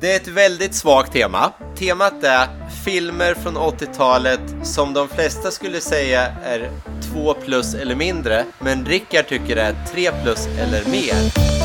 [0.00, 1.52] Det är ett väldigt svagt tema.
[1.76, 2.48] Temat är
[2.84, 6.70] filmer från 80-talet som de flesta skulle säga är
[7.12, 11.57] 2 plus eller mindre, men Rickard tycker det är 3 plus eller mer.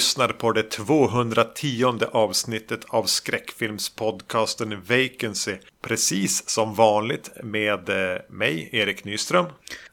[0.00, 5.54] Lyssnar på det 210 avsnittet av skräckfilmspodcasten Vacancy.
[5.82, 9.46] Precis som vanligt med eh, mig, Erik Nyström.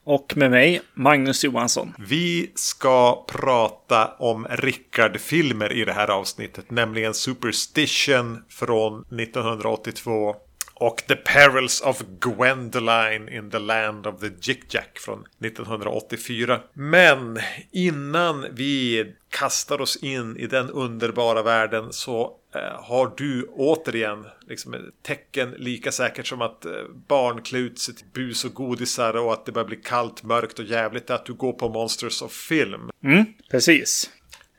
[0.03, 1.93] Och med mig, Magnus Johansson.
[2.09, 6.71] Vi ska prata om Rickard-filmer i det här avsnittet.
[6.71, 10.35] Nämligen Superstition från 1982
[10.80, 16.59] och The Perils of Gwendoline in the Land of the Jick-Jack från 1984.
[16.73, 17.39] Men
[17.72, 24.92] innan vi kastar oss in i den underbara världen så eh, har du återigen liksom
[25.02, 26.72] tecken lika säkert som att eh,
[27.08, 30.59] barn klär ut sig till bus och godisar och att det börjar bli kallt, mörkt
[30.59, 32.89] och jävligt att du går på Monsters of Film.
[33.03, 34.09] Mm, precis.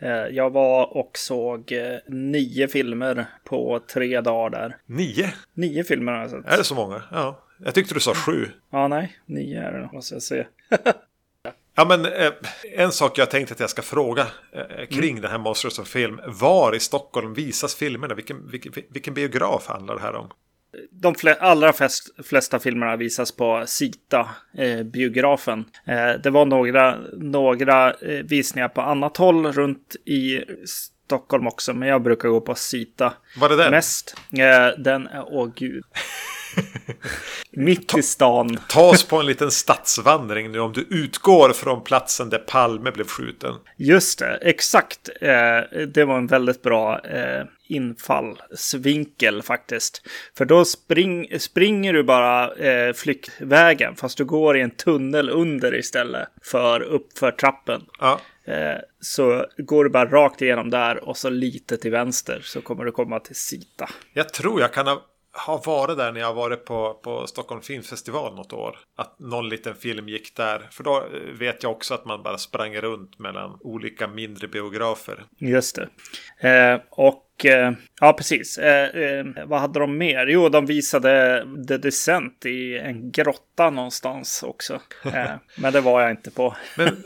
[0.00, 4.76] Eh, jag var och såg eh, nio filmer på tre dagar där.
[4.86, 5.32] Nio?
[5.54, 6.46] Nio filmer har jag sett.
[6.46, 7.02] Är det så många?
[7.10, 7.42] Ja.
[7.64, 8.46] Jag tyckte du sa sju.
[8.70, 9.18] Ja, nej.
[9.26, 10.46] Nio är det, måste jag säga.
[11.74, 12.32] Ja, men eh,
[12.76, 14.26] en sak jag tänkte att jag ska fråga
[14.90, 15.22] kring mm.
[15.22, 16.20] den här Monsters of Film.
[16.26, 18.14] Var i Stockholm visas filmerna?
[18.14, 20.30] Vilken, vilken, vilken biograf handlar det här om?
[20.90, 24.84] De allra flest, flesta filmerna visas på Sita, eh.
[25.86, 31.88] Eh, det var några, några eh, visningar på annat håll runt i Stockholm också, men
[31.88, 33.70] jag brukar gå på Sita Var det den?
[33.70, 34.16] mest.
[34.32, 35.84] Eh, den, åh gud.
[37.50, 38.58] Mitt i stan.
[38.68, 43.06] Ta oss på en liten stadsvandring nu om du utgår från platsen där Palme blev
[43.06, 43.54] skjuten.
[43.76, 45.08] Just det, exakt.
[45.20, 50.02] Eh, det var en väldigt bra eh, infallsvinkel faktiskt.
[50.38, 55.74] För då spring, springer du bara eh, flyktvägen fast du går i en tunnel under
[55.74, 57.82] istället för uppför trappen.
[57.98, 58.20] Ja.
[58.48, 62.84] Eh, så går du bara rakt igenom där och så lite till vänster så kommer
[62.84, 63.88] du komma till Sita.
[64.12, 65.02] Jag tror jag kan ha
[65.38, 68.78] har varit där när jag varit på, på Stockholm Filmfestival något år.
[68.96, 70.68] Att någon liten film gick där.
[70.70, 75.24] För då eh, vet jag också att man bara sprang runt mellan olika mindre biografer.
[75.38, 75.78] Just
[76.40, 76.48] det.
[76.48, 78.58] Eh, och eh, ja, precis.
[78.58, 80.26] Eh, eh, vad hade de mer?
[80.26, 84.80] Jo, de visade The Descent i en grotta någonstans också.
[85.04, 86.56] Eh, men det var jag inte på.
[86.76, 87.04] Men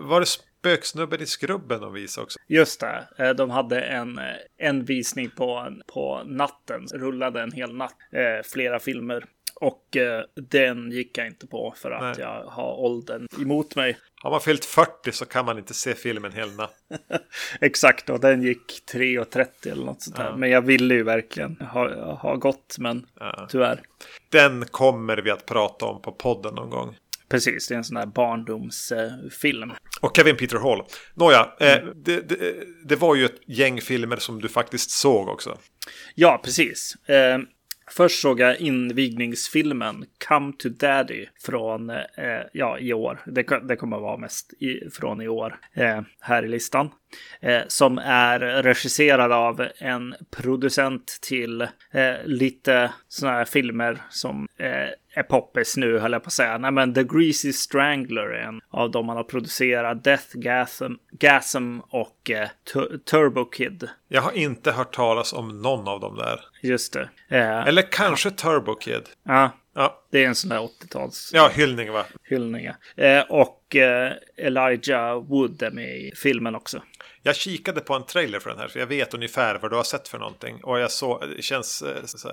[0.00, 0.26] var det
[0.58, 2.38] spöksnubben i skrubben de visade också.
[2.48, 3.08] Just det.
[3.18, 4.24] Eh, de hade en, eh,
[4.58, 6.86] en visning på, på natten.
[6.92, 7.96] Rullade en hel natt.
[8.12, 9.24] Eh, flera filmer.
[9.60, 12.26] Och eh, den gick jag inte på för att Nej.
[12.26, 13.98] jag har åldern emot mig.
[14.22, 16.74] Har man fyllt 40 så kan man inte se filmen hel natt.
[17.60, 20.24] Exakt, och den gick 3.30 eller något sånt där.
[20.24, 20.36] Ja.
[20.36, 23.46] Men jag ville ju verkligen ha, ha gått, men ja.
[23.50, 23.82] tyvärr.
[24.28, 26.96] Den kommer vi att prata om på podden någon gång.
[27.28, 29.72] Precis, det är en sån där barndomsfilm.
[30.00, 30.82] Och Kevin Peter Hall.
[31.14, 31.92] Nåja, eh, mm.
[31.96, 32.54] det, det,
[32.84, 35.58] det, var ju ett gäng filmer som du faktiskt såg också.
[36.14, 36.94] Ja, precis.
[37.08, 37.38] Eh,
[37.90, 41.96] Först såg jag invigningsfilmen Come to Daddy från eh,
[42.52, 43.20] ja, i år.
[43.26, 46.90] Det, det kommer att vara mest i, från i år eh, här i listan.
[47.40, 54.88] Eh, som är regisserad av en producent till eh, lite sådana här filmer som eh,
[55.14, 56.58] är poppis nu, höll jag på att säga.
[56.58, 60.04] Nej, men The Greasy Strangler är en av dem man har producerat.
[60.04, 62.48] Death Gasm, Gasm och eh,
[63.10, 63.88] Turbo Kid.
[64.08, 66.40] Jag har inte hört talas om någon av dem där.
[66.62, 67.08] Just det.
[67.28, 69.02] Eh, Eller kanske Turbo Kid.
[69.22, 70.02] Ja, Ja.
[70.10, 71.30] Det är en sån där 80-tals...
[71.34, 72.04] Ja, hyllning va?
[72.22, 73.04] Hyllning, ja.
[73.04, 76.82] Eh, och eh, Elijah Wood är med i filmen också.
[77.28, 79.84] Jag kikade på en trailer för den här, för jag vet ungefär vad du har
[79.84, 80.60] sett för någonting.
[80.62, 82.28] Och jag såg, det känns eh, så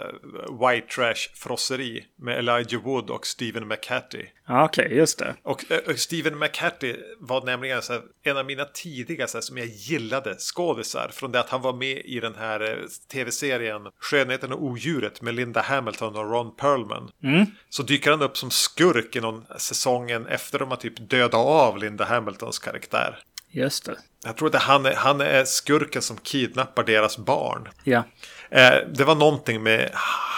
[0.62, 4.28] white trash frosseri med Elijah Wood och Stephen McHattie.
[4.48, 5.36] Ja, okej, okay, just det.
[5.44, 9.58] Och äh, Stephen McHattie var nämligen så här, en av mina tidiga så här, som
[9.58, 11.10] jag gillade skådisar.
[11.14, 12.78] Från det att han var med i den här eh,
[13.12, 17.12] tv-serien Skönheten och odjuret med Linda Hamilton och Ron Perlman.
[17.24, 17.46] Mm.
[17.70, 21.78] Så dyker han upp som skurk i någon säsongen efter de har typ dödat av
[21.78, 23.24] Linda Hamiltons karaktär.
[23.56, 23.98] Just det.
[24.24, 27.68] Jag tror att han är, han är skurken som kidnappar deras barn.
[27.84, 28.04] Ja.
[28.50, 29.90] Eh, det var någonting med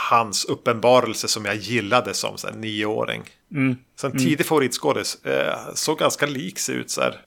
[0.09, 3.23] hans uppenbarelse som jag gillade som så här, nioåring.
[3.51, 3.77] Mm.
[3.95, 4.43] Så en tidig mm.
[4.43, 5.25] favoritskådis.
[5.25, 7.21] Eh, såg ganska lik sig ut så här.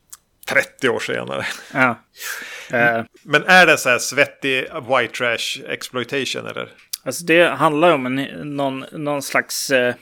[0.48, 1.46] 30 år senare.
[1.72, 2.00] Ja.
[2.70, 6.72] Eh, Men är det så här svettig white trash exploitation eller?
[7.02, 8.16] Alltså det handlar om en,
[8.56, 9.94] någon, någon slags eh,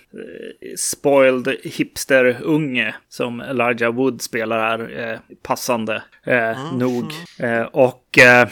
[0.77, 7.05] spoiled hipster-unge som Elijah Wood spelar här, eh, passande eh, nog.
[7.39, 8.49] Eh, och eh,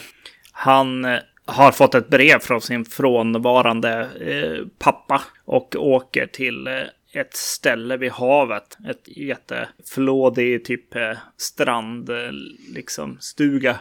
[0.52, 4.08] han eh, har fått ett brev från sin frånvarande
[4.78, 6.68] pappa och åker till
[7.12, 8.76] ett ställe vid havet.
[8.88, 10.94] Ett jätteflådig typ
[11.36, 12.10] strand,
[12.74, 13.76] liksom stuga.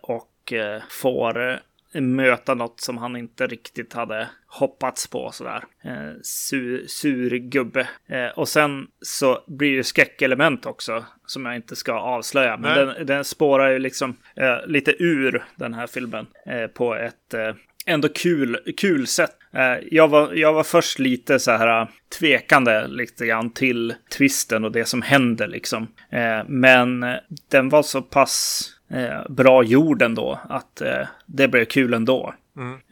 [0.00, 0.52] Och
[0.90, 1.60] får
[2.00, 5.64] möta något som han inte riktigt hade hoppats på sådär.
[5.84, 7.88] Eh, sur, sur gubbe.
[8.08, 12.56] Eh, och sen så blir det skräckelement också som jag inte ska avslöja.
[12.56, 17.34] Men den, den spårar ju liksom eh, lite ur den här filmen eh, på ett
[17.34, 17.54] eh,
[17.86, 19.36] ändå kul, kul sätt.
[19.54, 24.72] Eh, jag, var, jag var först lite så här tvekande lite grann till twisten och
[24.72, 25.88] det som händer liksom.
[26.10, 27.14] Eh, men eh,
[27.50, 32.34] den var så pass eh, bra gjord ändå att eh, det blev kul ändå.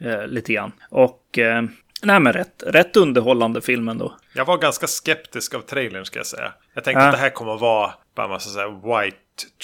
[0.01, 0.71] Eh, lite grann.
[0.89, 1.61] Och eh,
[2.03, 4.15] nej men rätt, rätt underhållande film ändå.
[4.35, 6.53] Jag var ganska skeptisk av trailern ska jag säga.
[6.73, 7.07] Jag tänkte Ja.
[7.07, 9.17] att det här kommer att vara bara en massa så här white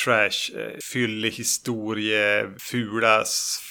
[0.03, 3.23] trash, eh, fyllig historie, fula,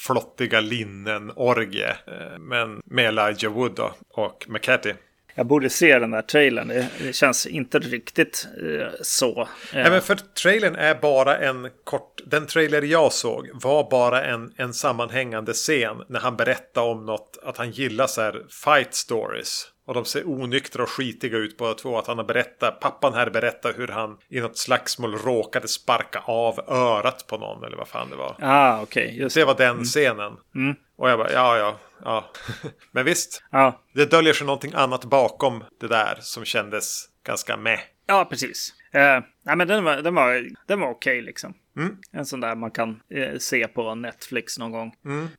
[0.07, 1.89] flottiga linnen, orgie.
[1.89, 4.93] Eh, Men med Elijah Wood då, och McCarthy.
[5.39, 6.69] Jag borde se den där trailern.
[6.69, 9.41] Det, det känns inte riktigt eh, så.
[9.41, 12.21] Eh, Nej, men för trailern är bara en kort...
[12.27, 17.39] Den trailer jag såg var bara en, en sammanhängande scen när han berättade om något,
[17.43, 19.69] att han gillar så här fight stories.
[19.87, 21.99] Och de ser onyktra och skitiga ut båda två.
[21.99, 26.61] Att han har berättat, pappan här berättar hur han i något slagsmål råkade sparka av
[26.69, 28.37] örat på någon eller vad fan det var.
[28.41, 29.19] Ah, okej.
[29.19, 30.33] just Det var den scenen.
[30.99, 32.31] Och jag bara, ja, ja, ja.
[32.93, 37.81] Men visst, Ja, det döljer sig någonting annat bakom det där som kändes ganska meh.
[38.07, 38.73] ja precis.
[38.93, 41.55] Eh, nej, men den var, den var, den var okej liksom.
[42.13, 44.95] En sån där man kan eh, se på Netflix någon gång.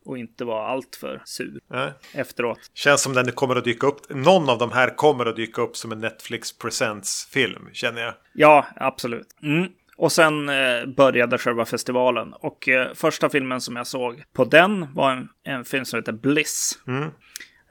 [0.06, 1.92] Och inte vara alltför sur Nej.
[2.14, 2.60] efteråt.
[2.74, 4.10] Känns som den kommer att dyka upp.
[4.10, 8.14] Någon av de här kommer att dyka upp som en Netflix Presents-film, känner jag.
[8.34, 9.28] Ja, absolut.
[9.44, 9.68] Mm.
[9.98, 12.34] Och sen eh, började själva festivalen.
[12.34, 16.12] Och eh, första filmen som jag såg på den var en, en film som heter
[16.12, 16.80] Bliss.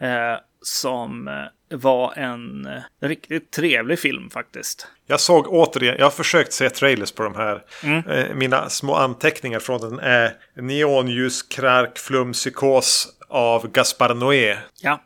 [0.01, 4.87] Eh, som eh, var en eh, riktigt trevlig film faktiskt.
[5.07, 7.63] Jag såg återigen, jag har försökt se trailers på de här.
[8.09, 14.57] Eh, mina små anteckningar från den är Neonljus, krark, flum, psykos av Gaspar Noé.
[14.83, 15.01] Ja,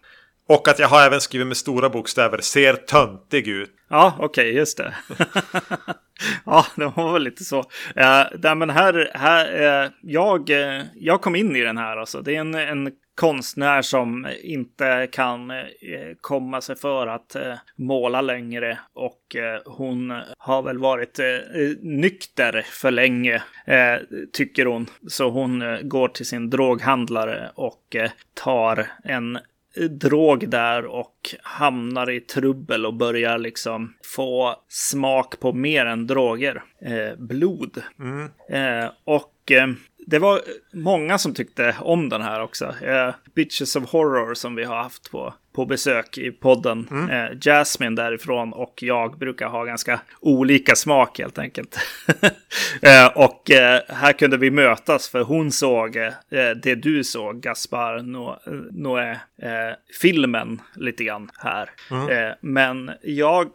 [0.51, 3.71] och att jag har även skrivit med stora bokstäver, ser töntig ut.
[3.89, 4.95] ja okej, just det.
[6.47, 7.59] ja, det var väl lite så.
[7.97, 11.97] Eh, uh, där, men här, här eh, jag, eh, jag kom in i den här
[11.97, 12.21] alltså.
[12.21, 15.67] Det är en, en konstnär som inte kan eh,
[16.21, 21.21] komma sig för att eh, måla längre och hon har väl varit
[21.81, 23.43] nykter för länge,
[24.33, 24.87] tycker hon.
[25.09, 27.97] Så hon går till sin droghandlare och
[28.35, 29.39] tar en
[29.91, 36.63] drog där och hamnar i trubbel och börjar liksom få smak på mer än droger.
[36.83, 37.83] Eh, blod.
[38.49, 39.69] Eh, och eh,
[40.07, 40.41] det var
[40.73, 42.75] många som tyckte om den här också.
[42.83, 46.89] Eh, Bitches of Horror som vi har haft på, på besök i podden.
[47.11, 51.77] Eh, Jasmine därifrån och jag brukar ha ganska olika smak helt enkelt.
[52.83, 56.13] eh, och eh, här kunde vi mötas för hon såg eh,
[56.63, 58.37] det du såg, Gaspar Noé,
[58.71, 59.11] Noé
[59.43, 61.71] eh, filmen lite grann här.
[61.91, 63.49] Eh, men jag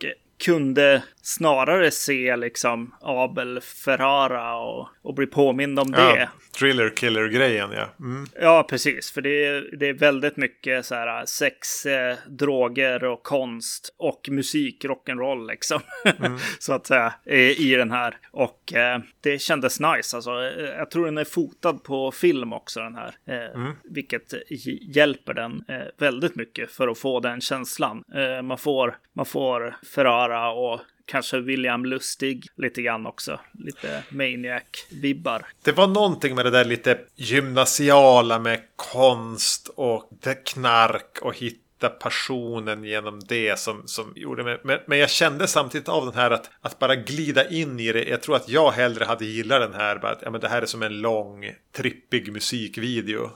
[0.46, 6.20] kunde snarare se liksom Abel Ferrara och, och bli påmind om det.
[6.20, 6.28] Ja,
[6.60, 7.90] thriller killer-grejen ja.
[8.00, 8.26] Mm.
[8.42, 9.12] Ja, precis.
[9.12, 14.28] För det är, det är väldigt mycket så här sex, eh, droger och konst och
[14.32, 15.80] musik, rock'n'roll liksom.
[16.60, 18.18] så att säga, i, i den här.
[18.32, 20.16] Och eh, det kändes nice.
[20.18, 23.16] Alltså, eh, jag tror den är fotad på film också den här.
[23.28, 28.04] Eh, Vilket j- hjälper den eh, väldigt mycket för att få den känslan.
[28.16, 33.40] Eh, man, får, man får Ferrara och kanske William Lustig lite grann också.
[33.60, 35.46] Lite Maniac-vibbar.
[35.64, 40.10] Det var någonting med det där lite gymnasiala med konst och
[40.46, 41.34] knark och
[41.86, 44.62] hitta passionen genom det som, som gjorde mig.
[44.64, 48.04] Men, men jag kände samtidigt av den här att, att bara glida in i det.
[48.04, 50.00] Jag tror att jag hellre hade gillat den här.
[50.00, 53.32] Bara att, ja, men det här är som en lång trippig musikvideo.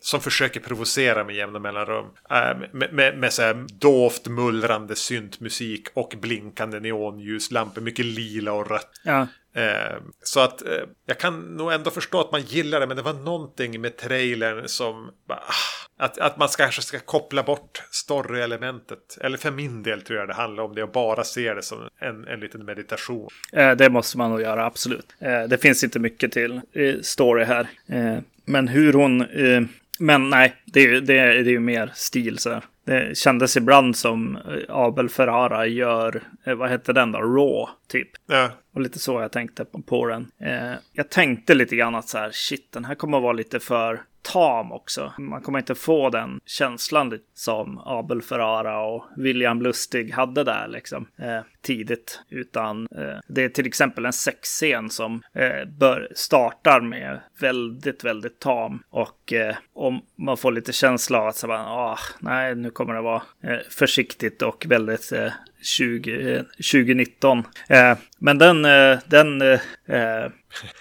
[0.00, 2.06] Som försöker provocera med jämna mellanrum.
[2.30, 7.80] Äh, med med, med så här dovt mullrande syntmusik och blinkande neonljuslampor.
[7.80, 8.90] Mycket lila och rött.
[9.04, 12.96] Ja, Eh, så att eh, jag kan nog ändå förstå att man gillar det, men
[12.96, 17.42] det var någonting med trailern som bara, ah, Att, att man ska, kanske ska koppla
[17.42, 19.18] bort story-elementet.
[19.20, 21.78] Eller för min del tror jag det handlar om det och bara se det som
[22.00, 23.28] en, en liten meditation.
[23.52, 25.06] Eh, det måste man nog göra, absolut.
[25.18, 27.68] Eh, det finns inte mycket till eh, story här.
[27.86, 29.20] Eh, men hur hon...
[29.20, 29.62] Eh,
[29.98, 32.62] men nej, det är ju det är, det är ju mer stil så här.
[32.84, 37.18] Det kändes ibland som eh, Abel Ferrara gör, eh, vad hette den då?
[37.18, 38.08] Raw, typ.
[38.26, 40.30] Ja, Och lite så jag tänkte på, på den.
[40.40, 43.60] Eh, jag tänkte lite grann att så här, shit, den här kommer att vara lite
[43.60, 45.12] för tam också.
[45.18, 51.06] Man kommer inte få den känslan som Abel Ferrara och William Lustig hade där liksom
[51.16, 52.20] eh, tidigt.
[52.28, 58.38] Utan eh, det är till exempel en sexscen som eh, bör, startar med väldigt, väldigt
[58.38, 58.82] tam.
[58.90, 62.94] Och eh, om man får lite känsla av att så bara, ah, nej, nu kommer
[62.94, 67.42] det vara eh, försiktigt och väldigt eh, 20, 2019.
[67.68, 70.30] Eh, eh, men den, eh, den eh, eh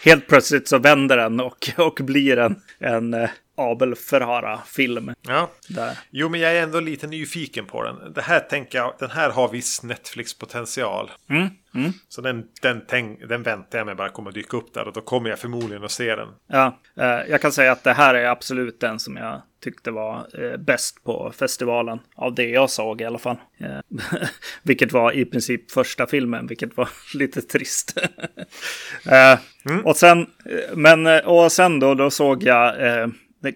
[0.04, 5.14] helt plötsligt så vänder den och, och blir en, en eh, Abel Ferrara-film.
[5.22, 5.52] ja.
[5.68, 6.00] Där.
[6.12, 8.14] Jo, men jag är ändå lite nyfiken på den.
[8.14, 11.12] Det här tänker jag, den här har viss Netflix-potential.
[11.30, 11.92] Mm, mm.
[12.10, 15.02] Så den, den, tänk, den väntar jag mig bara kommer dyka upp där och då
[15.02, 16.28] kommer jag förmodligen att se den.
[16.48, 20.28] Ja, eh, jag kan säga att det här är absolut den som jag tyckte var
[20.44, 22.00] eh, bäst på festivalen.
[22.16, 23.38] Av det jag såg i alla fall.
[23.60, 24.00] Eh,
[24.64, 27.98] vilket var i princip första filmen, vilket var lite trist.
[29.12, 29.40] eh,
[29.86, 33.08] Och sen, eh, men, eh, och sen då, då såg jag eh,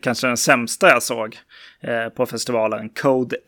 [0.01, 1.37] kanske den sämsta jag såg
[2.15, 3.47] på festivalen, Code 8.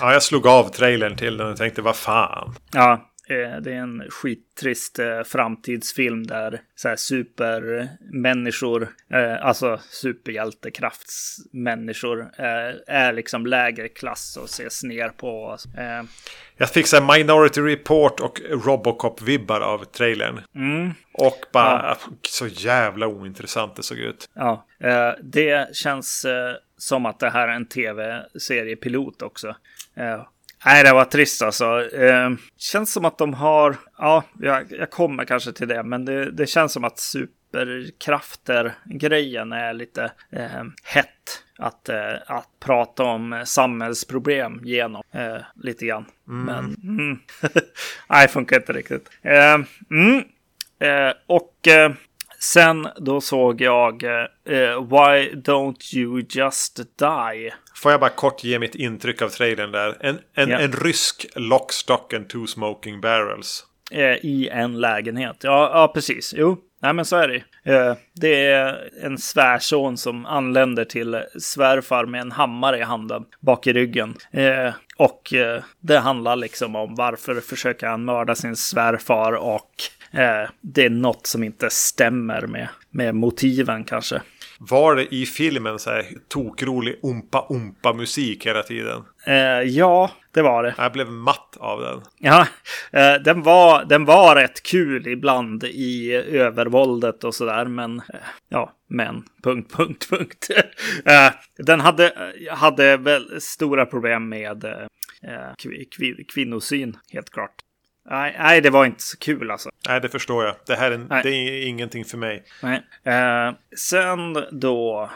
[0.00, 2.54] Ja, jag slog av trailern till den och tänkte vad fan.
[2.72, 12.74] Ja, det är en skittrist eh, framtidsfilm där så här supermänniskor, eh, alltså superhjältekraftsmänniskor, eh,
[12.86, 15.56] är liksom lägre klass och ses ner på.
[15.78, 16.02] Eh,
[16.56, 20.40] Jag fick så Minority Report och Robocop-vibbar av trailern.
[20.54, 21.96] mm, Och bara
[22.28, 24.28] så jävla ointressant det såg ut.
[24.34, 29.56] ja, eh, det känns eh, som att det här är en tv-seriepilot också.
[30.64, 31.94] Nej, det var trist alltså.
[31.94, 36.30] Eh, känns som att de har, ja, jag, jag kommer kanske till det, men det,
[36.30, 41.44] det känns som att superkrafter-grejen är lite eh, hett.
[41.58, 46.04] Att, eh, att prata om samhällsproblem genom eh, lite grann.
[46.24, 47.18] Men mm.
[48.08, 49.10] nej, funkar inte riktigt.
[49.22, 49.58] Eh,
[49.90, 50.24] mm.
[50.78, 51.92] eh, och eh,
[52.42, 57.52] sen då såg jag eh, Why Don't You Just Die?
[57.76, 59.96] Får jag bara kort ge mitt intryck av trailern där.
[60.00, 60.58] En, en, Ja.
[60.58, 63.66] en rysk lock, stock and two smoking barrels.
[63.90, 65.36] Eh, i en lägenhet.
[65.42, 66.34] Ja, ja precis.
[66.36, 67.42] Jo, nej men så är det.
[67.74, 73.66] Eh, det är en svärson som anländer till svärfar med en hammare i handen bak
[73.66, 74.16] i ryggen.
[74.32, 79.70] Eh, och eh, det handlar liksom om varför försöker han mörda sin svärfar och
[80.12, 84.22] eh, det är något som inte stämmer med, med motiven kanske.
[84.58, 89.02] Var det i filmen så här tokrolig umpa-umpa-musik hela tiden?
[89.26, 90.74] Eh, ja, det var det.
[90.78, 92.02] Jag blev matt av den.
[92.18, 92.46] Ja,
[92.92, 98.72] eh, den, var, den var rätt kul ibland i övervåldet och sådär, men eh, ja,
[98.88, 100.48] men, punkt, punkt, punkt.
[101.04, 102.12] Eh, den hade,
[102.50, 104.86] hade väl stora problem med eh,
[105.58, 107.54] kvi- kvi- kvinnosyn, helt klart.
[108.10, 109.70] Nej, nej, det var inte så kul alltså.
[109.88, 110.54] Nej, det förstår jag.
[110.66, 111.22] Det här är, Nej.
[111.22, 112.44] det är ingenting för mig.
[112.62, 112.82] Nej.
[113.04, 115.10] Eh, sen då,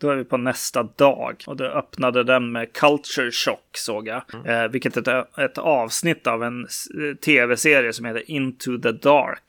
[0.00, 1.44] då är vi på nästa dag.
[1.46, 4.22] Och då öppnade den med Culture Shock såg jag.
[4.46, 6.86] Eh, vilket är ett, ett avsnitt av en s-
[7.24, 9.42] tv-serie som heter Into the Dark.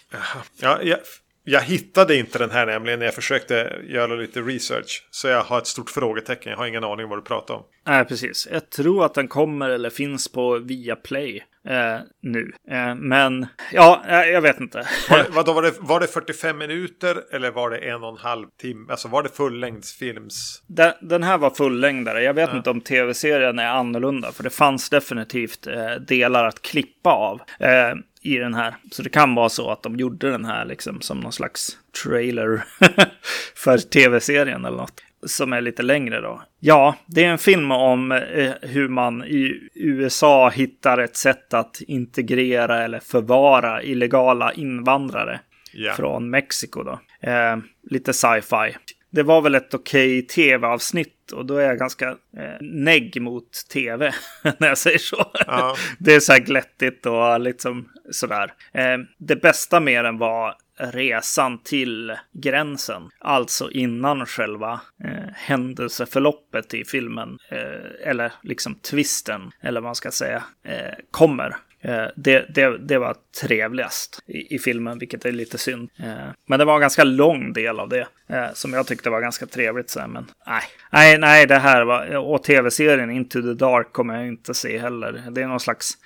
[0.62, 1.00] Ja, jag,
[1.43, 5.07] jag hittade inte den här nämligen när jag försökte göra lite research.
[5.12, 6.50] Så jag har ett stort frågetecken.
[6.50, 7.63] Jag har ingen aning vad du pratar om.
[7.88, 8.48] Nej, precis.
[8.51, 12.51] Jag tror att den kommer eller finns på Viaplay eh, nu.
[12.71, 14.88] Eh, men ja, eh, jag vet inte.
[15.10, 18.17] Var det, vadå, var, det, var det 45 minuter eller var det en och en
[18.17, 18.91] halv timme?
[18.91, 20.63] Alltså var det fullängdsfilms?
[20.67, 22.24] Den, den här var fullängdare.
[22.24, 24.31] Jag vet inte om tv-serien är annorlunda.
[24.31, 28.75] För det fanns definitivt eh, delar att klippa av eh, i den här.
[28.92, 32.63] Så det kan vara så att de gjorde den här liksom som någon slags trailer
[33.56, 35.04] för tv-serien eller något.
[35.25, 36.42] Som är lite längre då.
[36.60, 41.82] Ja, det är en film om eh, hur man i USA hittar ett sätt att
[41.82, 45.40] integrera eller förvara illegala invandrare
[45.74, 45.94] Ja.
[45.94, 47.00] från Mexiko då.
[47.30, 47.58] Eh,
[47.90, 48.75] lite sci-fi.
[49.12, 54.13] Det var väl ett okej tv-avsnitt och då är jag ganska eh, negg mot tv
[54.58, 55.32] när jag säger så.
[55.48, 55.75] Ja.
[56.00, 58.53] Det är så här glättigt och liksom sådär.
[58.74, 63.10] Eh, det bästa med den var resan till gränsen.
[63.20, 70.12] Alltså innan själva eh, händelseförloppet i filmen, eh, eller liksom twisten, eller vad man ska
[70.12, 71.56] säga, eh, kommer.
[71.82, 75.90] Eh, det, det, det var trevligast i, i filmen, vilket är lite synd.
[76.00, 79.22] Eh, men det var en ganska lång del av det eh, som jag tyckte var
[79.22, 79.90] ganska trevligt.
[79.90, 84.16] Så här, men nej, nej, nej, det här var och tv-serien Into the Dark kommer
[84.16, 85.24] jag inte se heller.
[85.32, 85.98] Det är någon slags.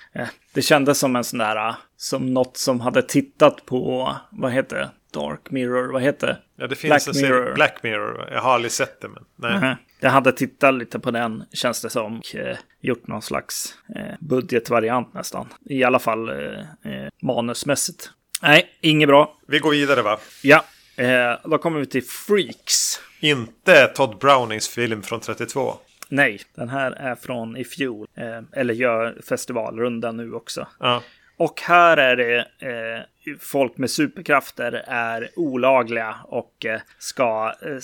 [0.54, 4.90] Det kändes som en sån där som något som hade tittat på vad heter det?
[5.16, 6.38] Dark Mirror, vad heter det?
[6.56, 7.54] Ja, det finns Black en Mirror.
[7.54, 8.28] Black Mirror.
[8.32, 9.52] Jag har aldrig sett det, men nej.
[9.52, 9.76] Uh -huh.
[10.00, 12.18] Jag hade tittat lite på den, känns det som.
[12.18, 15.46] Och, eh, gjort någon slags eh, budgetvariant nästan.
[15.64, 18.10] I alla fall eh, eh manusmässigt.
[18.42, 19.38] Nej, inget bra.
[19.48, 20.18] Vi går vidare va?
[20.42, 20.64] Ja,
[20.96, 23.00] eh, då kommer vi till Freaks.
[23.20, 25.74] Inte Todd Brownings film från 32.
[26.08, 28.06] Nej, den här är från i fjol.
[28.16, 30.66] Eh, eller gör festivalrunda nu också.
[30.80, 31.02] Ja.
[31.38, 33.02] Och här är det eh,
[33.40, 37.78] folk med superkrafter är olagliga och eh, ska eh,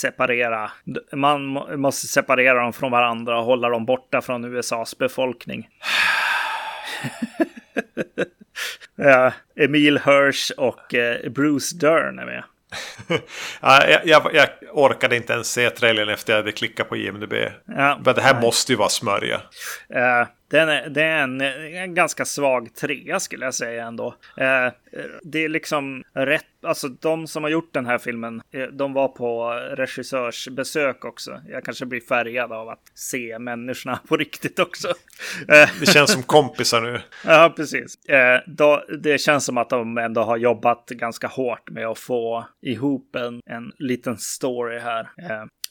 [0.00, 0.70] separera.
[1.12, 1.40] Man
[1.80, 5.68] måste separera dem från varandra och hålla dem borta från USAs befolkning.
[9.56, 12.44] Emil Hirsch och eh, Bruce Dern är med.
[13.62, 17.32] jag, jag, jag, orkade inte ens se trailern efter jag hade klickat på IMDB.
[17.64, 18.42] Ja, Men det här nej.
[18.42, 19.40] måste ju vara smörja.
[20.50, 24.06] Den är, det är en, en, ganska svag trea skulle jag säga ändå.
[24.40, 24.72] Uh,
[25.22, 29.08] det är liksom rätt, alltså de som har gjort den här filmen, eh, de var
[29.08, 31.40] på regissörsbesök också.
[31.48, 34.88] Jag kanske blir färgad av att se människorna på riktigt också.
[35.80, 37.00] Det känns som kompisar nu.
[37.24, 37.98] Ja, precis.
[38.98, 43.40] Det känns som att de ändå har jobbat ganska hårt med att få ihop en,
[43.46, 45.08] en liten story här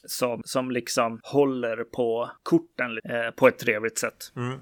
[0.04, 4.32] som, som liksom håller på korten eh, på ett trevligt sätt.
[4.36, 4.58] Mm.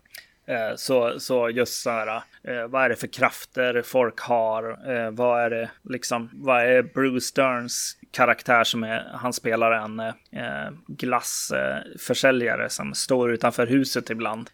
[0.49, 4.93] Eh, så, så just så här, eh, vad är det för krafter folk har?
[4.93, 10.01] Eh, vad är det liksom, vad är Bruce Sterns karaktär som är, han spelar en
[10.01, 14.51] eh, glassförsäljare som står utanför huset ibland.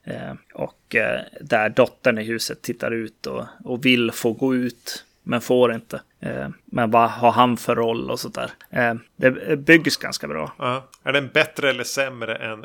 [0.55, 0.97] Och
[1.41, 6.02] där dottern i huset tittar ut och, och vill få gå ut men får inte.
[6.21, 8.50] Eh, men vad har han för roll och sådär.
[8.71, 10.52] Eh, det byggs ganska bra.
[10.59, 10.88] Ja.
[11.02, 12.64] Är den bättre eller sämre än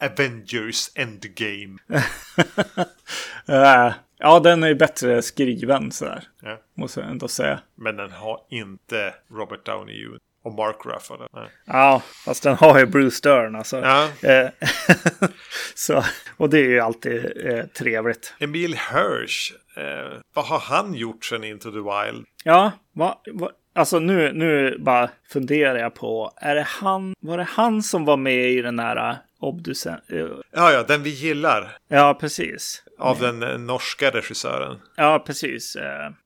[0.00, 1.78] Avengers Endgame?
[3.48, 6.24] eh, ja, den är bättre skriven sådär.
[6.42, 6.58] Ja.
[6.74, 7.60] Måste jag ändå säga.
[7.74, 11.26] Men den har inte Robert Downey Jr och Mark Ruffalo.
[11.32, 11.48] Nej.
[11.66, 13.78] Ja, fast den har ju Bruce Dern alltså.
[13.78, 14.08] Ja.
[14.22, 14.48] Eh,
[15.74, 16.04] så,
[16.36, 18.34] och det är ju alltid eh, trevligt.
[18.38, 22.26] Emil Hirsch, eh, vad har han gjort sen Into the Wild?
[22.44, 27.48] Ja, va, va, alltså nu, nu bara funderar jag på, är det han, var det
[27.50, 30.00] han som var med i den här Obducen?
[30.52, 31.76] Ja, ja, den vi gillar.
[31.88, 32.82] Ja, precis.
[32.98, 34.78] Av den norska regissören.
[34.96, 35.76] Ja, precis.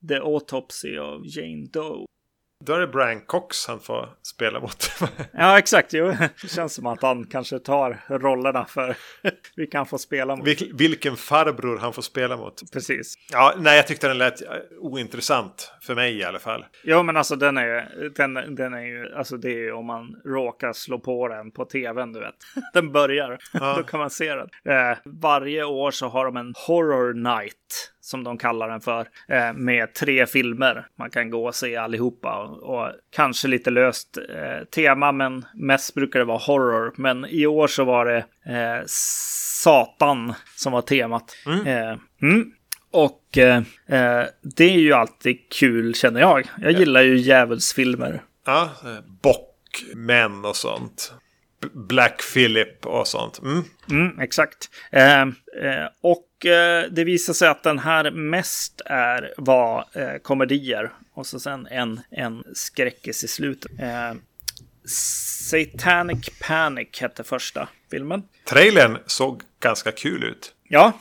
[0.08, 2.06] The Autopsy of Jane Doe.
[2.64, 4.90] Då är det Brian Cox han får spela mot.
[5.32, 5.92] ja, exakt.
[5.92, 8.96] Jo, det känns som att han kanske tar rollerna för
[9.56, 10.46] vi kan få spela mot.
[10.46, 12.72] Vil vilken farbror han får spela mot.
[12.72, 13.14] Precis.
[13.32, 14.42] Ja, nej, jag tyckte den lät
[14.80, 16.64] ointressant för mig i alla fall.
[16.84, 20.20] Jo, men alltså den är, den, den är ju, alltså det är ju om man
[20.24, 22.34] råkar slå på den på tvn, du vet.
[22.72, 23.74] Den börjar, ja.
[23.76, 24.48] då kan man se den.
[24.64, 29.52] Eh, varje år så har de en horror night som de kallar den för, eh,
[29.52, 30.86] med tre filmer.
[30.98, 35.94] Man kan gå och se allihopa och, och kanske lite löst eh, tema, men mest
[35.94, 36.94] brukar det vara horror.
[36.96, 38.18] Men i år så var det
[38.52, 41.36] eh, Satan som var temat.
[41.46, 41.98] Mm.
[42.22, 42.52] Mm.
[42.90, 43.22] Och
[44.42, 46.50] det är ju alltid kul känner jag.
[46.60, 48.22] Jag gillar ju djävulsfilmer.
[48.46, 48.70] Ja,
[49.22, 51.14] bockmän och sånt.
[51.72, 53.38] Black Philip och sånt.
[53.42, 53.64] Mm.
[53.90, 54.70] Mm, exakt.
[54.90, 60.92] Eh, eh, och eh, det visar sig att den här mest är, var eh, komedier.
[61.14, 63.70] Och så sen en, en skräckis i slutet.
[63.80, 64.14] Eh,
[64.84, 68.22] Satanic Panic hette första filmen.
[68.44, 70.54] Trailern såg ganska kul ut.
[70.74, 70.92] Ja,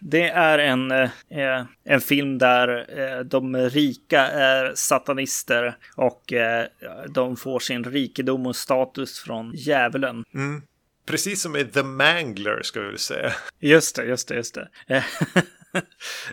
[0.00, 6.66] det är en, eh, en film där eh, de rika är satanister och eh,
[7.08, 10.24] de får sin rikedom och status från djävulen.
[10.34, 10.62] Mm.
[11.06, 13.32] Precis som i The Mangler ska vi väl säga.
[13.60, 15.04] Just det, just det, just det.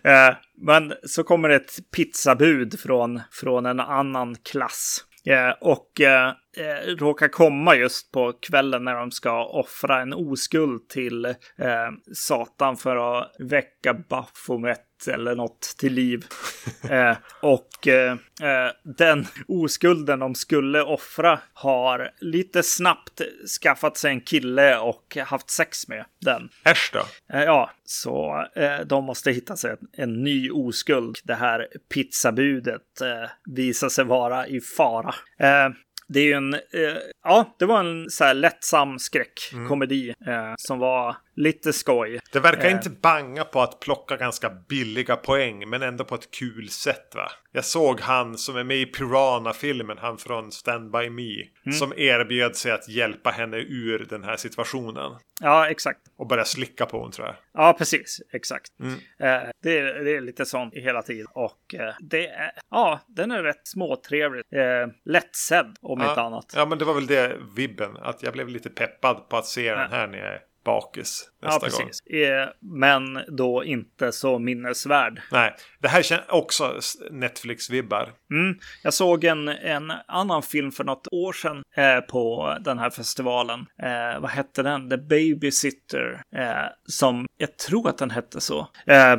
[0.57, 5.05] Men så kommer ett pizzabud från, från en annan klass.
[5.25, 10.89] Eh, och eh, eh, råkar komma just på kvällen när de ska offra en oskuld
[10.89, 11.33] till eh,
[12.13, 16.25] Satan för att väcka Baphomet eller något till liv.
[16.89, 23.21] Eh, och eh, eh, den oskulden de skulle offra har lite snabbt
[23.61, 26.49] skaffat sig en kille och haft sex med den.
[26.65, 27.35] Äsch då?
[27.37, 31.17] Eh, ja, så eh, de måste hitta sig en, en ny oskuld.
[31.23, 32.81] Det här pizzabudet
[33.45, 35.15] visar sig vara i fara.
[36.07, 36.59] Det är ju en, eh,
[37.23, 42.19] ja, det var en så här lättsam skräckkomedi eh, som var lite skoj.
[42.31, 42.71] Det verkar Eh.
[42.71, 47.31] inte banga på att plocka ganska billiga poäng, men ändå på ett kul sätt va?
[47.51, 51.31] Jag såg han som är med i Piranha-filmen, han från Stand By Me,
[51.65, 51.73] Mm.
[51.77, 55.11] som erbjöd sig att hjälpa henne ur den här situationen.
[55.41, 55.99] Ja, exakt.
[56.17, 57.35] Och börja slicka på hon tror jag.
[57.53, 58.21] Ja, precis.
[58.33, 58.79] Exakt.
[58.79, 58.93] Mm.
[58.93, 61.27] Eh, det, är, det är lite sånt hela tiden.
[61.33, 64.43] Och eh, det är, ja, den är rätt småtrevlig.
[64.55, 66.53] Eh, lättsedd om inte annat.
[66.55, 67.97] Ja, men det var väl det vibben.
[68.01, 71.47] Att jag blev lite peppad på att se den här när jag är bakis Ja,
[71.47, 71.87] nästa gång.
[71.87, 72.05] precis.
[72.07, 75.21] Eh, men då inte så minnesvärd.
[75.31, 76.79] Nej, det här känns också
[77.11, 78.09] Netflix-vibbar.
[78.31, 78.57] Mm.
[78.83, 83.59] Jag såg en, en annan film för något år sedan eh, på den här festivalen.
[83.59, 84.89] Eh, vad hette den?
[84.89, 86.21] The Babysitter.
[86.35, 88.67] Eh, som, jag tror att den hette så.
[88.85, 89.15] Eh,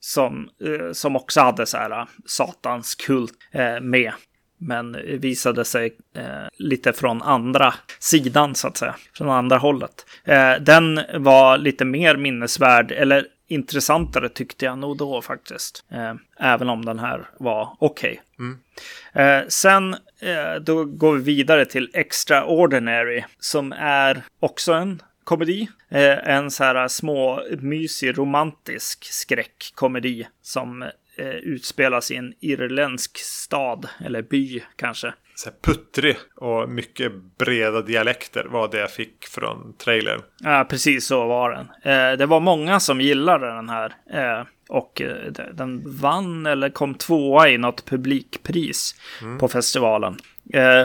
[0.00, 4.12] som, eh, som också hade så här eh, satans kult eh, med.
[4.58, 8.96] Men visade sig eh, lite från andra sidan så att säga.
[9.14, 10.06] Från andra hållet.
[10.24, 12.92] Eh, den var lite mer minnesvärd.
[12.92, 15.84] Eller intressantare tyckte jag nog då faktiskt.
[15.90, 18.22] Eh, även om den här var okej.
[19.12, 25.68] Eh, sen eh, då går vi vidare till Extraordinary som är också en komedi.
[25.88, 30.84] Eh, en så här små mysig romantisk skräckkomedi som
[31.18, 35.14] eh, utspelas i en irländsk stad eller by kanske.
[35.34, 40.20] Så puttrig och mycket breda dialekter var det jag fick från trailern.
[40.40, 41.92] Ja, precis så var den.
[41.92, 43.94] Eh, det var många som gillade den här.
[44.12, 48.94] Eh, och de- den vann eller kom tvåa i något publikpris
[49.40, 50.16] på festivalen.
[50.52, 50.82] Eh,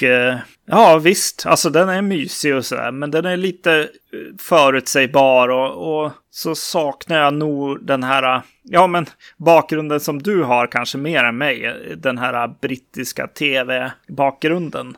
[0.00, 2.92] och eh, ja, visst, alltså den är mysig och sådär.
[2.92, 3.88] Men den är lite eh,
[4.38, 10.42] förutsägbar och, och så saknar jag nog den här, eh, ja men bakgrunden som du
[10.42, 11.76] har kanske mer än mig.
[11.96, 14.96] Den här brittiska tv-bakgrunden.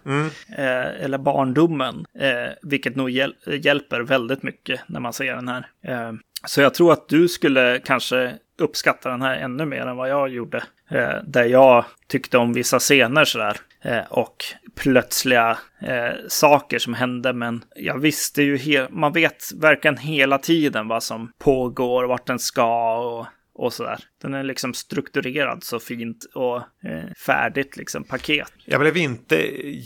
[0.59, 2.05] Eh, eller barndomen.
[2.19, 5.67] Eh, vilket nog hjäl- hjälper väldigt mycket när man ser den här.
[5.87, 6.13] Eh,
[6.47, 10.29] så jag tror att du skulle kanske uppskatta den här ännu mer än vad jag
[10.29, 10.63] gjorde.
[10.91, 13.57] Eh, där jag tyckte om vissa scener sådär.
[13.85, 17.33] Eh, och plötsliga eh, saker som hände.
[17.33, 22.39] Men jag visste ju, he- man vet verkligen hela tiden vad som pågår, vart den
[22.39, 23.99] ska och, och sådär.
[24.23, 28.53] Den är liksom strukturerad så fint och eh, färdigt liksom paket.
[28.65, 29.37] Jag blev inte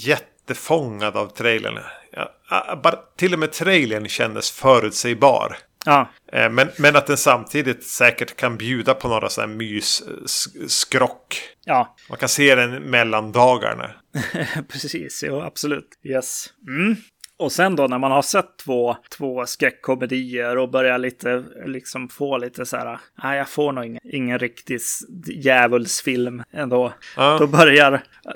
[0.06, 1.78] jättefångad av trailern.
[2.12, 5.56] Jag, ah, bara, till och med trailern kändes förutsägbar.
[5.86, 11.40] Ja, Eh, Men, men att den samtidigt säkert kan bjuda på några sådana här mys-skrock.
[11.64, 13.90] ja, Man kan se den mellan dagarna.
[14.68, 15.88] Precis, jo, absolut.
[16.04, 16.46] Yes.
[16.68, 16.96] Mm.
[17.38, 22.38] Och sen då när man har sett två, två skräckkomedier och börjar lite liksom få
[22.38, 24.80] lite så här, nej jag får nog ingen, ingen riktig
[25.26, 26.92] djävulsfilm ändå.
[27.16, 27.36] Ja.
[27.40, 27.92] Då börjar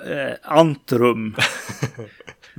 [0.07, 1.37] eh, Antrum.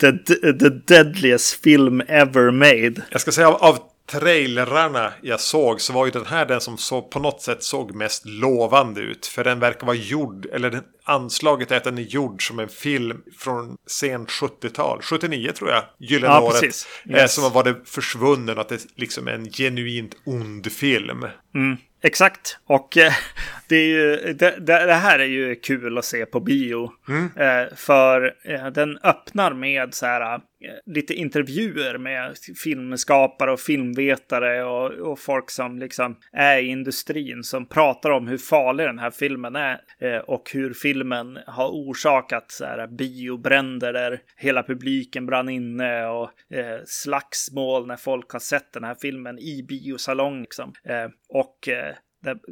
[0.00, 0.12] the,
[0.58, 2.94] the deadliest film ever made.
[3.10, 3.78] Jag ska säga av, av
[4.12, 7.94] trailrarna jag såg så var ju den här den som så, på något sätt såg
[7.94, 9.26] mest lovande ut.
[9.26, 12.68] För den verkar vara gjord, eller den, anslaget är att den är gjord som en
[12.68, 15.02] film från sent 70-tal.
[15.02, 16.60] 79 tror jag, gyllene Ja, året.
[16.60, 16.86] precis.
[17.10, 17.34] Eh, Yes.
[17.34, 21.26] som har varit försvunnen, att det liksom är en genuint ond film.
[21.54, 22.58] Mm, exakt.
[22.66, 23.12] Och eh,
[23.68, 26.92] det, är ju, det, det, här är ju kul att se på bio.
[27.36, 30.40] Eh, för eh, den öppnar med så här,
[30.86, 37.66] lite intervjuer med filmskapare och filmvetare och, och folk som liksom är i industrin som
[37.66, 42.64] pratar om hur farlig den här filmen är eh, och hur filmen har orsakat så
[42.64, 48.84] här, biobränder där hela publiken brann inne och eh, slagsmål när folk har sett den
[48.84, 50.40] här filmen i biosalong.
[50.40, 50.72] Liksom.
[50.84, 51.68] Eh, och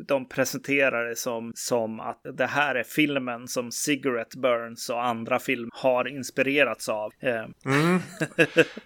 [0.07, 5.39] de, presenterar det som, som att det här är filmen som Cigarette Burns och andra
[5.39, 7.13] film har inspirerats av.
[7.21, 7.45] Eh,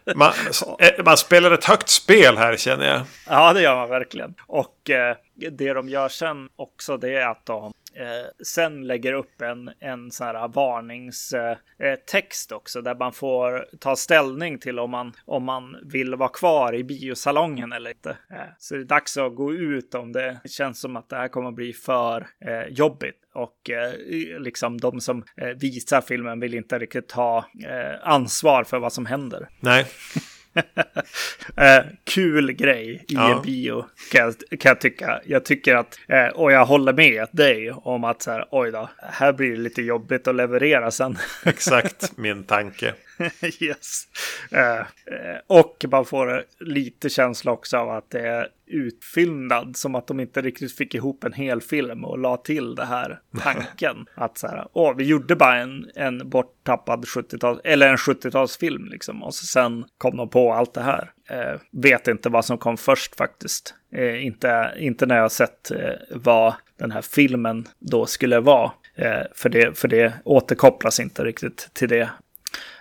[0.16, 0.33] Man,
[0.79, 3.03] eh, man spelar ett högt spel här känner jag.
[3.29, 4.35] Ja, det gör man verkligen.
[4.46, 9.42] Och eh, det de gör sen också, det är att de eh, sen lägger upp
[9.42, 14.90] en, en sån här varningstext eh, text också, där man får ta ställning till om
[14.90, 18.11] man, om man vill vara kvar i biosalongen eller inte.
[18.11, 21.28] Eh, så det är dags att gå ut om det känns som att det här
[21.28, 23.22] kommer att bli för eh, jobbigt.
[23.35, 23.92] Och eh,
[24.40, 29.06] liksom de som eh, visar filmen vill inte riktigt ta eh, ansvar för vad som
[29.06, 29.48] händer.
[29.61, 29.87] Nej.
[31.57, 33.37] Eh, kul grej i Ja.
[33.37, 35.21] en bio kan jag, kan jag tycka.
[35.25, 38.90] Jag tycker att, eh, och jag håller med dig om att så här, oj då,
[38.99, 41.19] här blir det lite jobbigt att leverera sen.
[41.45, 42.95] Exakt min tanke.
[43.61, 44.02] yes.
[44.50, 49.76] Eh, eh, och man får lite känsla också av att det är utfyllnad.
[49.76, 53.20] Som att de inte riktigt fick ihop en hel film och la till det här
[53.38, 54.07] tanken.
[54.14, 59.22] att så här, åh, vi gjorde bara en, en borttappad 70-tals, eller en 70-talsfilm liksom.
[59.22, 61.12] Och så sen kom de på allt det här.
[61.31, 63.74] Eh, vet inte vad som kom först faktiskt.
[63.92, 68.72] Eh, inte, inte när jag sett eh, vad den här filmen då skulle vara.
[68.94, 72.11] Eh, för, det, för det återkopplas inte riktigt till det.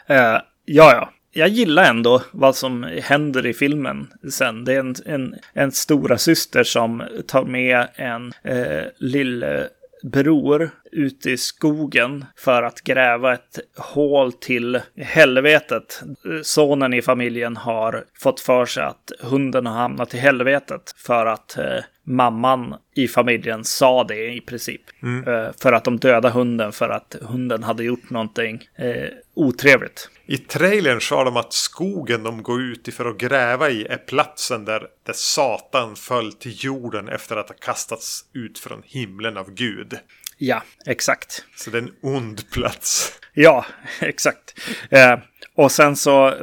[0.08, 1.12] Eh, ja, ja.
[1.38, 4.66] Jag gillar ändå vad som händer i filmen sen.
[4.66, 9.68] Det är en, en, en stora syster som tar med en eh, lille
[10.06, 16.04] bror ute i skogen för att gräva ett hål till helvetet.
[16.44, 21.58] Sonen i familjen har fått för sig att hunden har hamnat i helvetet för att
[21.58, 24.82] eh, mamman i familjen sa det i princip.
[25.04, 25.28] Mm.
[25.28, 30.10] Eh, för att de dödade hunden för att hunden hade gjort någonting eh, otrevligt.
[30.26, 33.98] I trailern sa de att skogen de går ut i för att gräva i är
[33.98, 39.52] platsen där, där Satan föll till jorden efter att ha kastats ut från himlen av
[39.52, 40.00] Gud.
[40.38, 41.46] Ja, exakt.
[41.56, 43.20] Så det är en ond plats.
[43.34, 43.66] Ja,
[44.00, 44.60] exakt.
[44.90, 45.18] Eh,
[45.56, 46.34] och sen så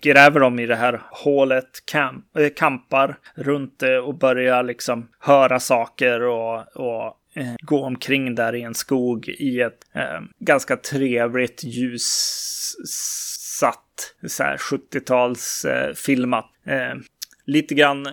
[0.00, 5.60] gräver de i det här hålet, kamp, äh, kampar runt det och börjar liksom höra
[5.60, 11.64] saker och, och eh, gå omkring där i en skog i ett eh, ganska trevligt
[11.64, 13.78] ljussatt
[14.58, 16.50] 70-tals eh, filmat.
[16.66, 16.94] Eh,
[17.44, 18.08] lite grann,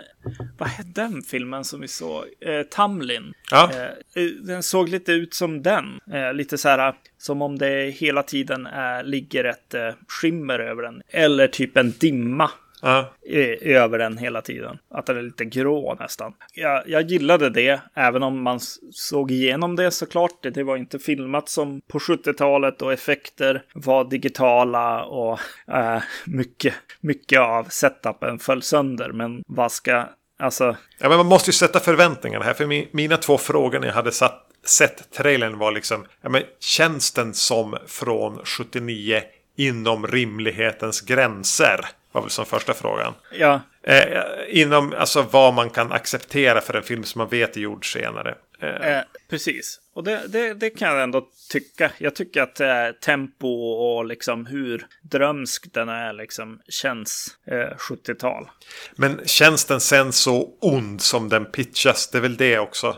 [0.57, 2.25] vad hette den filmen som vi såg?
[2.41, 3.33] Eh, Tamlin.
[3.51, 3.71] Ja.
[4.15, 5.85] Eh, den såg lite ut som den.
[6.33, 9.75] Lite så här som om det hela tiden är, ligger ett
[10.07, 11.01] skimmer över den.
[11.07, 13.13] Eller typ en dimma Ja.
[13.61, 14.77] över den hela tiden.
[14.91, 16.33] Att den är lite grå nästan.
[16.53, 18.59] Jag, jag gillade det, även om man
[18.91, 20.43] såg igenom det såklart.
[20.43, 26.73] Det, det var inte filmat som på 70-talet och effekter var digitala och äh, mycket,
[27.01, 29.11] mycket av setupen föll sönder.
[29.11, 30.05] Men vad ska,
[30.39, 30.75] alltså...
[30.99, 32.53] Ja, men man måste ju sätta förväntningarna här.
[32.53, 36.43] För mi, mina två frågor när jag hade satt, sett trailern var liksom, ja men
[36.59, 39.21] känns den som från 79
[39.57, 41.85] inom rimlighetens gränser?
[42.11, 43.13] Var väl som första frågan.
[43.31, 43.61] Ja.
[43.83, 47.93] Eh, inom alltså vad man kan acceptera för en film som man vet är gjord
[47.93, 48.35] senare.
[48.61, 48.97] Eh.
[48.97, 49.79] Eh, precis.
[49.93, 51.91] Och det, det, det, kan jag ändå tycka.
[51.97, 57.37] Jag tycker att eh, tempo och liksom hur drömsk den är liksom känns
[57.77, 58.43] 70-tal.
[58.43, 58.49] Eh,
[58.95, 62.09] Men känns den sen så ond som den pitchas?
[62.09, 62.97] Det är väl det också?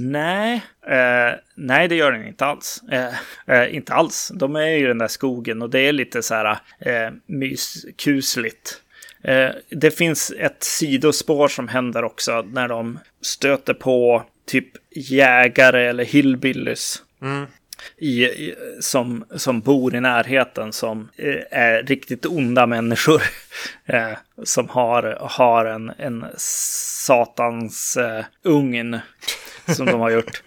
[0.00, 2.82] Nej, eh, nej det gör den inte alls.
[2.90, 3.14] Eh,
[3.46, 4.32] eh, inte alls.
[4.34, 8.82] De är ju i den där skogen och det är lite så här eh, myskusligt.
[9.22, 16.04] Eh, det finns ett sidospår som händer också när de stöter på typ jägare eller
[16.04, 17.02] hillbillies.
[17.22, 17.46] Mm.
[17.96, 23.22] I, i, som, som bor i närheten som eh, är riktigt onda människor.
[23.90, 24.12] Eh,
[24.44, 29.00] som har, har en, en satans eh, ugn
[29.74, 30.42] som de har gjort.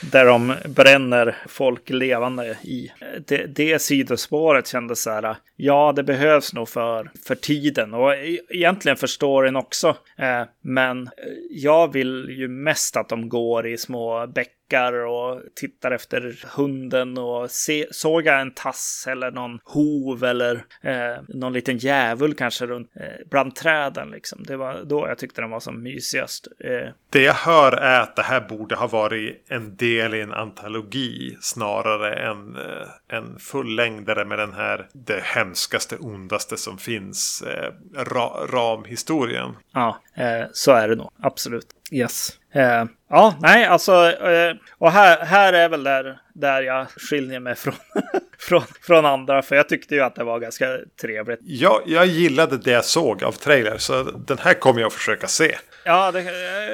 [0.00, 2.92] Där de bränner folk levande i.
[3.26, 8.38] Det, det sidospåret kändes så här, ja det behövs nog för, för tiden och e,
[8.48, 9.96] egentligen för storyn också.
[10.18, 11.12] Eh, men eh,
[11.50, 17.50] jag vill ju mest att de går i små bäckar och tittar efter hunden och
[17.50, 22.90] se, såg jag en tass eller någon hov eller eh, någon liten djävul kanske runt
[22.96, 24.42] eh, bland träden liksom.
[24.42, 26.48] Det var då jag tyckte den var som mysigast.
[26.64, 26.88] Eh.
[27.10, 31.36] Det jag hör är att det här borde ha varit en del i en antologi
[31.40, 37.72] snarare än eh, en fullängdare med den här det hemskaste, ondaste som finns eh,
[38.04, 39.56] ra ramhistorien.
[39.72, 41.10] Ja, eh, så är det nog.
[41.22, 41.66] Absolut.
[41.90, 42.38] Yes.
[42.54, 44.10] Eh, ja, nej, alltså.
[44.10, 47.74] Eh, och här, här är väl där, där jag skiljer mig från,
[48.38, 49.42] från, från andra.
[49.42, 51.40] För jag tyckte ju att det var ganska trevligt.
[51.42, 53.78] Ja, jag gillade det jag såg av trailer.
[53.78, 55.56] Så den här kommer jag att försöka se.
[55.84, 56.22] Ja, det,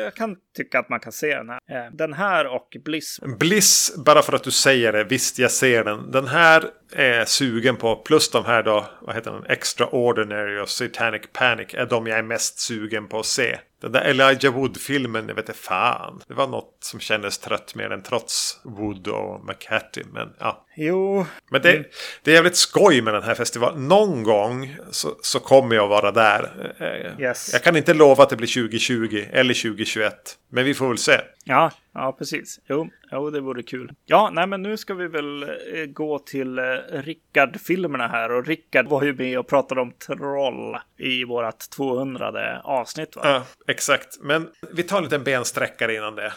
[0.01, 1.61] jag kan tycka att man kan se den här.
[1.71, 3.21] Eh, den här och Bliss.
[3.39, 5.05] Bliss, bara för att du säger det.
[5.05, 6.11] Visst, jag ser den.
[6.11, 7.97] Den här är sugen på.
[7.97, 9.47] Plus de här då, vad heter den?
[9.47, 13.59] Extraordinary och Satanic Panic är de jag är mest sugen på att se.
[13.81, 16.23] Den där Elijah Wood-filmen, jag vet inte fan.
[16.29, 20.03] Det var något som kändes trött med den trots Wood och McCarthy.
[20.13, 20.67] Men ja.
[20.83, 21.27] Jo.
[21.51, 21.85] Men det, mm.
[22.23, 23.89] det är jävligt skoj med den här festivalen.
[23.89, 26.73] Någon gång så, så kommer jag vara där.
[26.79, 27.51] Eh, yes.
[27.53, 30.15] Jag kan inte lova att det blir 2020 eller 2021.
[30.49, 31.21] Men vi får väl se.
[31.45, 32.61] Ja, ja precis.
[32.69, 33.93] Jo, jo, det vore kul.
[34.07, 35.49] Ja, nej, men nu ska vi väl eh,
[35.87, 36.63] gå till eh,
[36.93, 38.33] Rickard-filmerna här.
[38.33, 43.17] Och Rickard var ju med och pratade om troll i vårt 200 avsnitt.
[43.17, 43.23] Va?
[43.25, 44.19] Ja, exakt.
[44.21, 46.33] Men vi tar en liten bensträckare innan det.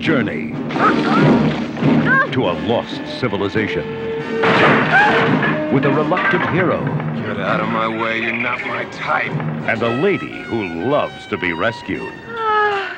[0.00, 0.54] Journey
[2.30, 3.84] to a lost civilization.
[5.74, 6.80] with a reluctant hero
[7.26, 9.32] Get out of my way, you're not my type.
[9.68, 12.12] and a lady who loves to be rescued.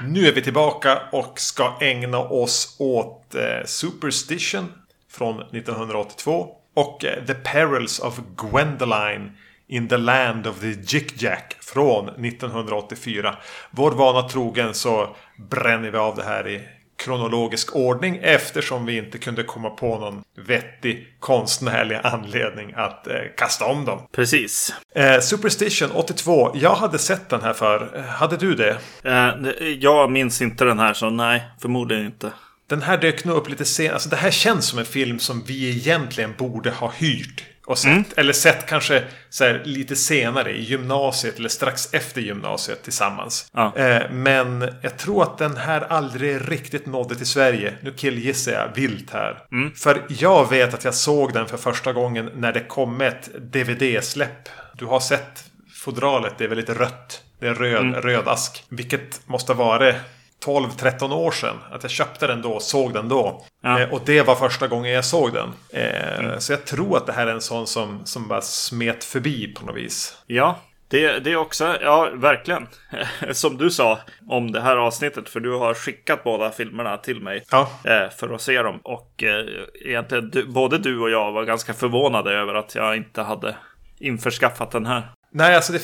[0.08, 4.72] Nu är vi tillbaka och ska ägna oss åt eh, Superstition
[5.10, 9.30] från 1982 och eh, The Perils of Gwendoline
[9.68, 13.36] in the Land of the Jick-Jack från 1984.
[13.70, 15.16] Vår vana trogen så
[15.50, 16.60] bränner vi av det här i
[16.96, 23.64] kronologisk ordning eftersom vi inte kunde komma på någon vettig konstnärlig anledning att eh, kasta
[23.64, 24.06] om dem.
[24.12, 24.74] Precis.
[24.94, 26.50] Eh, Superstition 82.
[26.54, 27.96] Jag hade sett den här för.
[27.96, 28.78] Eh, Hade du det?
[29.02, 29.48] Eh,
[29.80, 32.32] jag minns inte den här, så nej, förmodligen inte.
[32.66, 33.94] Den här dök nog upp lite senare.
[33.94, 37.44] Alltså det här känns som en film som vi egentligen borde ha hyrt.
[37.66, 38.18] Och sett.
[38.18, 39.02] Eller sett kanske
[39.40, 43.50] här, lite senare i gymnasiet eller strax efter gymnasiet tillsammans.
[43.52, 43.76] Ja.
[43.76, 47.74] Eh, men jag tror att den här aldrig riktigt nådde till Sverige.
[47.80, 49.38] Nu killgissar jag vilt här.
[49.76, 54.48] För jag vet att jag såg den för första gången när det kom ett DVD-släpp.
[54.74, 55.44] Du har sett
[55.84, 57.22] fodralet, det är väldigt rött.
[57.40, 58.64] Det är röd, röd ask.
[58.68, 59.94] Vilket måste varit
[60.44, 61.56] 12-13 år sedan.
[61.72, 63.44] Att jag köpte den då och såg den då.
[63.62, 63.80] Ja.
[63.80, 65.52] Eh, och det var första gången jag såg den.
[65.72, 69.54] Eh, Så jag tror att det här är en sån som, som bara smet förbi
[69.54, 70.18] på något vis.
[70.26, 72.66] Ja, det, det är också, ja verkligen.
[73.32, 77.44] Som du sa om det här avsnittet, för du har skickat båda filmerna till mig
[77.50, 77.70] Ja.
[77.84, 78.80] eh, för att se dem.
[78.82, 79.44] Och eh,
[79.86, 83.56] egentligen, du, både du och jag var ganska förvånade över att jag inte hade
[83.98, 85.02] införskaffat den här.
[85.32, 85.80] Nej, alltså det,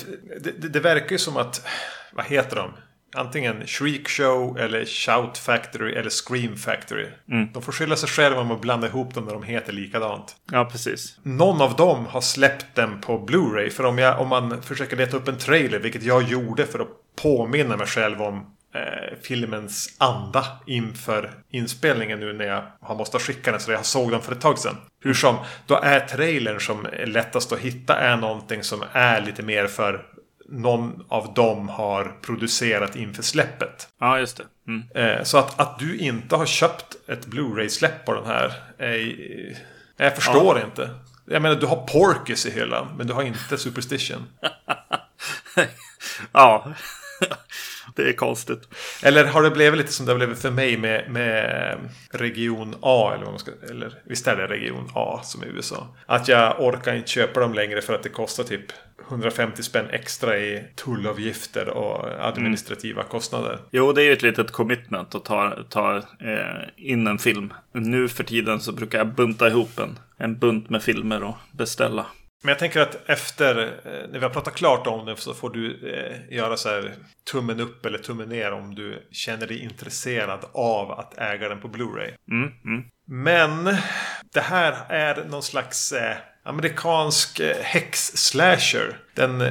[0.59, 1.67] det, det verkar ju som att...
[2.13, 2.73] Vad heter de?
[3.15, 7.07] Antingen Shriek Show eller Shout Factory eller Scream Factory.
[7.53, 10.37] De får skylla sig själva om att blanda ihop dem när de heter likadant.
[10.53, 11.19] Ja, precis.
[11.23, 13.71] Någon av dem har släppt den på Blu-ray.
[13.71, 16.89] För om, jag, om man försöker leta upp en trailer, vilket jag gjorde för att
[17.23, 23.51] påminna mig själv om eh, filmens anda inför inspelningen nu när jag har måste skicka
[23.51, 23.61] den.
[23.61, 24.77] Så jag såg den för ett tag sedan.
[25.03, 29.43] Hur som, då är trailern som är lättast att hitta är någonting som är lite
[29.43, 30.07] mer för
[30.51, 33.89] någon av dem har producerat inför släppet.
[34.01, 34.45] Ja, just det.
[34.69, 34.83] Mm.
[35.19, 38.53] Eh, Så att, att du inte har köpt ett Blu-ray-släpp på den här.
[38.79, 39.57] Är,
[39.97, 40.91] jag förstår inte.
[41.25, 42.89] Jag menar, du har Porkis i hyllan.
[42.97, 44.27] Men du har inte Superstition.
[46.33, 46.73] Ja,
[47.97, 48.69] det är konstigt.
[49.03, 51.77] Eller har det blivit lite som det har blivit för mig med, med
[52.11, 53.11] Region A?
[53.15, 55.97] Eller vad man ska, eller visst är det Region A som är USA?
[56.07, 58.73] Att jag orkar inte köpa dem längre för att det kostar typ
[59.11, 63.59] 150 spänn extra i tullavgifter och administrativa kostnader.
[63.71, 67.53] Jo, det är ju ett litet commitment att ta, ta eh, in en film.
[67.73, 72.07] Nu för tiden så brukar jag bunta ihop en, en bunt med filmer och beställa.
[72.43, 75.51] Men jag tänker att efter, eh, när vi har pratat klart om det så får
[75.51, 76.95] du eh, göra så här
[77.33, 81.69] tummen upp eller tummen ner om du känner dig intresserad av att äga den på
[81.69, 82.15] Blu-ray.
[82.31, 82.85] Mm, mm.
[83.07, 83.77] Men
[84.33, 88.99] det här är någon slags eh, amerikansk eh, häx-slasher.
[89.15, 89.49] Den eh,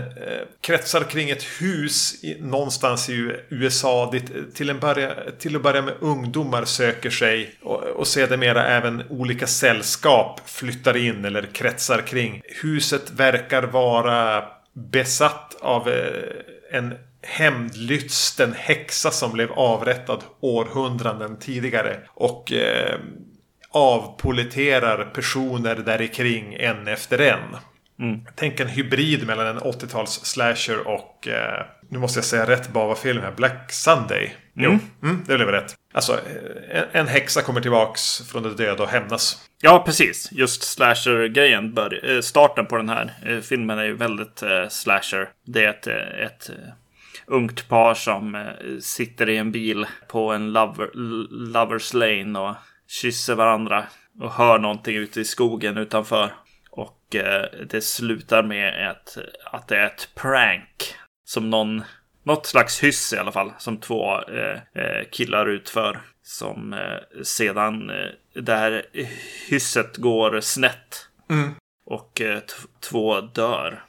[0.62, 5.62] kretsar kring ett hus i, någonstans i USA dit eh, till, en börja, till att
[5.62, 12.02] börja med ungdomar söker sig och, och sedermera även olika sällskap flyttar in eller kretsar
[12.02, 12.42] kring.
[12.62, 22.00] Huset verkar vara besatt av eh, en hämndlysten häxa som blev avrättad århundraden tidigare.
[22.08, 23.00] Och eh,
[23.72, 27.58] avpoliterar personer där kring en efter en.
[28.36, 33.22] Tänk en hybrid mellan en 80-tals slasher och eh, nu måste jag säga rätt Bava-film
[33.22, 33.32] här.
[33.32, 34.36] Black Sunday.
[34.54, 35.76] Jo, mm, det blev rätt.
[35.94, 39.50] Alltså, eh, en, en häxa kommer tillbaks från de döda och hämnas.
[39.62, 40.30] Ja, precis.
[40.32, 41.74] Just slasher-grejen.
[41.74, 45.30] bör- eh, Starten på den här eh, filmen är ju väldigt eh, slasher.
[45.46, 45.88] Det är ett,
[46.32, 46.50] ett
[47.28, 48.46] ungt par som
[48.82, 50.90] sitter i en bil på en lover,
[51.54, 52.56] lovers lane och
[52.90, 53.84] kysser varandra
[54.20, 56.34] och hör någonting ute i skogen utanför.
[56.70, 59.18] Och eh, det slutar med ett,
[59.52, 61.84] att det är ett prank som någon
[62.24, 66.00] något slags hyss i alla fall som två eh, eh, killar utför.
[66.24, 68.86] Som eh, sedan eh, där
[69.50, 71.08] hysset går snett.
[71.86, 72.40] Och eh,
[72.80, 73.84] två dör.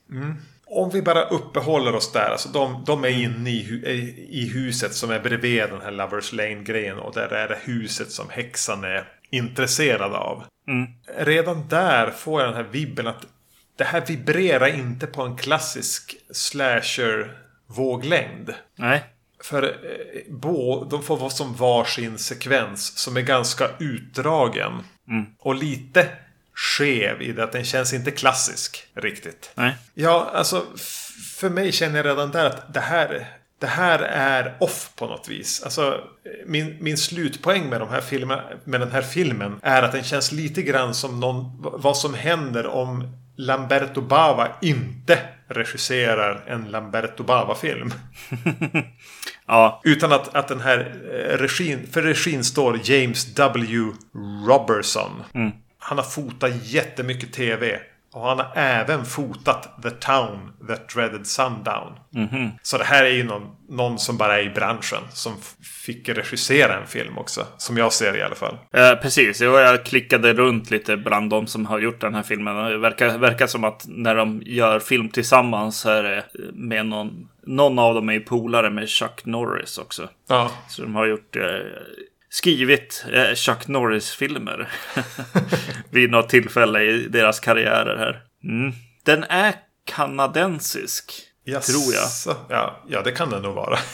[0.72, 2.30] Om vi bara uppehåller oss där.
[2.30, 6.98] Alltså de, de är inne i, i huset som är bredvid den här Lovers Lane-grejen.
[6.98, 10.44] Och där är det huset som häxan är intresserad av.
[11.18, 13.26] Redan där får jag den här vibben att
[13.76, 18.54] det här vibrerar inte på en klassisk slasher-våglängd.
[18.76, 19.04] Nej.
[19.42, 19.70] För eh,
[20.28, 24.72] bo, de får vara som varsin sekvens som är ganska utdragen.
[25.38, 26.08] Och lite
[26.54, 29.50] skev i det att den känns inte klassisk riktigt.
[29.54, 29.76] Nej.
[29.94, 30.66] Ja, alltså
[31.36, 33.26] för mig känner jag redan där att det här,
[33.58, 35.62] det här är off på något vis.
[35.62, 36.00] Alltså
[36.46, 40.32] min, min slutpoäng med, de här filmerna, med den här filmen är att den känns
[40.32, 45.18] lite grann som någon, vad som händer om Lamberto Bava inte
[45.48, 47.92] regisserar en Lamberto Bava-film.
[49.46, 53.92] Ja, Utan att, att den här eh, regin, för regin står James W.
[54.46, 55.10] Robertson.
[55.90, 57.80] Han har fotat jättemycket tv.
[58.12, 61.92] Och han har även fotat The Town That Dreaded Sundown.
[62.62, 65.02] Så det här är ju någon, någon som bara är i branschen.
[65.12, 65.32] Som
[65.84, 67.46] fick regissera en film också.
[67.58, 68.58] Som jag ser i alla fall.
[68.72, 72.56] Eh, precis, Jo, jag klickade runt lite bland de som har gjort den här filmen.
[72.56, 77.28] Det verkar, verkar som att när de gör film tillsammans så är det med någon,
[77.46, 80.08] någon av dem är ju polare med Chuck Norris också.
[80.28, 81.42] Ja, Så de har gjort, eh,
[82.30, 84.68] skrivit eh, Chuck Norris-filmer
[85.90, 88.22] vid något tillfälle i deras karriärer här.
[88.44, 88.72] Mm.
[89.04, 89.54] Den är
[89.86, 91.12] kanadensisk,
[91.46, 92.36] tror jag.
[92.48, 93.78] Ja, ja, det kan det nog vara.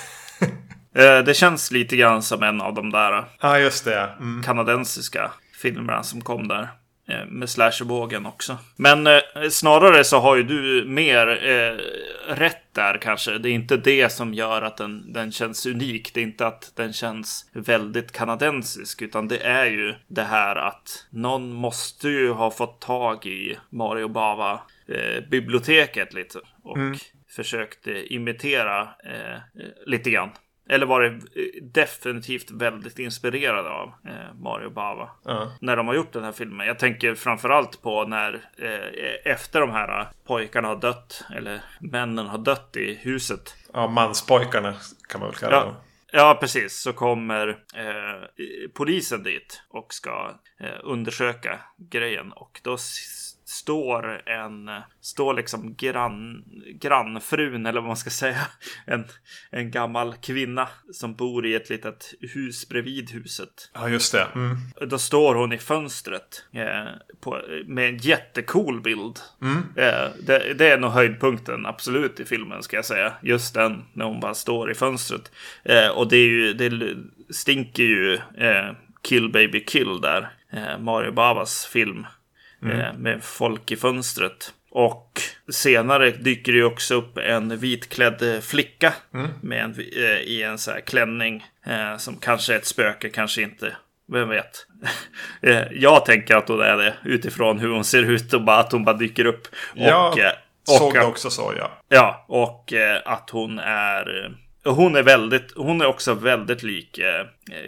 [0.99, 4.11] Eh, det känns lite grann som en av de där Ja, just det.
[4.21, 4.43] Mm.
[4.43, 5.31] kanadensiska
[5.63, 6.69] filmerna som kom där.
[7.09, 8.59] Eh, Med slashervågen också.
[8.77, 11.79] Men eh, snarare så har ju du mer eh,
[12.35, 13.39] rätt där kanske.
[13.39, 16.15] Det är inte det som gör att den, den känns unik.
[16.15, 19.03] Det är inte att den känns väldigt kanadensisk.
[19.03, 24.09] Utan det är ju det här att någon måste ju ha fått tag i Mario
[24.09, 26.39] Bava eh, biblioteket lite.
[26.63, 26.79] Och
[27.37, 29.39] försökt eh, imitera eh,
[29.87, 30.31] lite grann.
[30.69, 35.11] Eller var det eh, definitivt väldigt inspirerad av eh, Mario Bava.
[35.25, 35.53] Ja.
[35.61, 36.67] När de har gjort den här filmen.
[36.67, 41.25] Jag tänker framförallt på när eh, efter de här eh, pojkarna har dött.
[41.37, 43.57] Eller männen har dött i huset.
[43.73, 44.75] ja, manspojkarna
[45.09, 45.75] kan man väl kalla dem.
[46.13, 46.81] Ja, ja precis.
[46.81, 48.29] Så kommer eh,
[48.75, 51.61] polisen dit och ska eh, undersöka
[51.91, 52.33] grejen.
[52.33, 52.77] Och då
[53.49, 54.71] står en,
[55.01, 56.45] står liksom grann,
[56.81, 58.41] grannfrun eller vad man ska säga.
[58.87, 59.05] En,
[59.51, 63.71] en gammal kvinna som bor i ett litet hus bredvid huset.
[63.75, 64.29] Ja, just det.
[64.35, 64.57] Mm.
[64.91, 66.85] Då står hon i fönstret eh,
[67.21, 69.19] på, med en jättecool bild.
[69.77, 73.13] Eh, det, det är nog höjdpunkten absolut i filmen ska jag säga.
[73.23, 75.33] Just den när hon bara står i fönstret.
[75.65, 76.97] Eh, och det är ju, det
[77.31, 78.73] stinker ju eh,
[79.03, 80.31] Kill Baby Kill där.
[80.51, 82.07] Eh, Mario Babas film.
[82.63, 84.53] Eh, med folk i fönstret.
[84.71, 85.21] Och
[85.53, 88.95] senare dyker det ju också upp en vitklädd flicka
[89.41, 93.43] med en, eh, i en så här klänning eh, som kanske är ett spöke, kanske
[93.43, 93.77] inte.
[94.13, 94.67] Vem vet?
[95.71, 98.85] Jag tänker att hon är det utifrån hur hon ser ut och bara att hon
[98.85, 99.47] bara dyker upp.
[99.73, 100.31] Och, Jag eh,
[100.65, 101.79] såg och det att- också så, ja.
[101.89, 102.73] Ja, och
[103.05, 104.33] att hon är...
[104.65, 107.01] Hon är väldigt, hon är också väldigt lik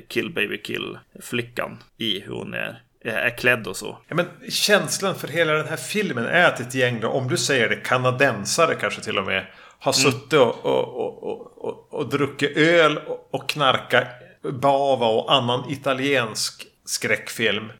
[0.08, 3.98] Kill Baby Kill flickan i hur hon är, är klädd och så.
[4.08, 4.14] ja.
[4.14, 7.68] Men känslan för hela den här filmen är att ett gäng, då, om du säger
[7.68, 9.46] det, kanadensare kanske till och med,
[9.78, 14.06] har suttit och, och, och, och, druckit öl och, knarkat
[14.52, 17.72] bava och annan italiensk skräckfilm.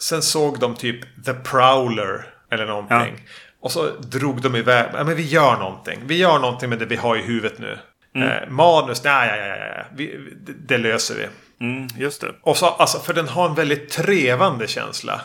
[0.00, 3.14] Sen såg de typ The Prowler eller någonting.
[3.60, 4.90] Och så drog de iväg.
[4.94, 6.00] Ja, men vi gör någonting.
[6.06, 7.78] Vi gör någonting med det vi har i huvudet nu.
[8.14, 9.84] Eh, manus, nej, ja, ja, ja.
[9.92, 11.26] Vi, det, det löser vi.
[11.66, 12.34] Mm, just det.
[12.42, 15.20] Och så, alltså, för den har en väldigt trevande känsla.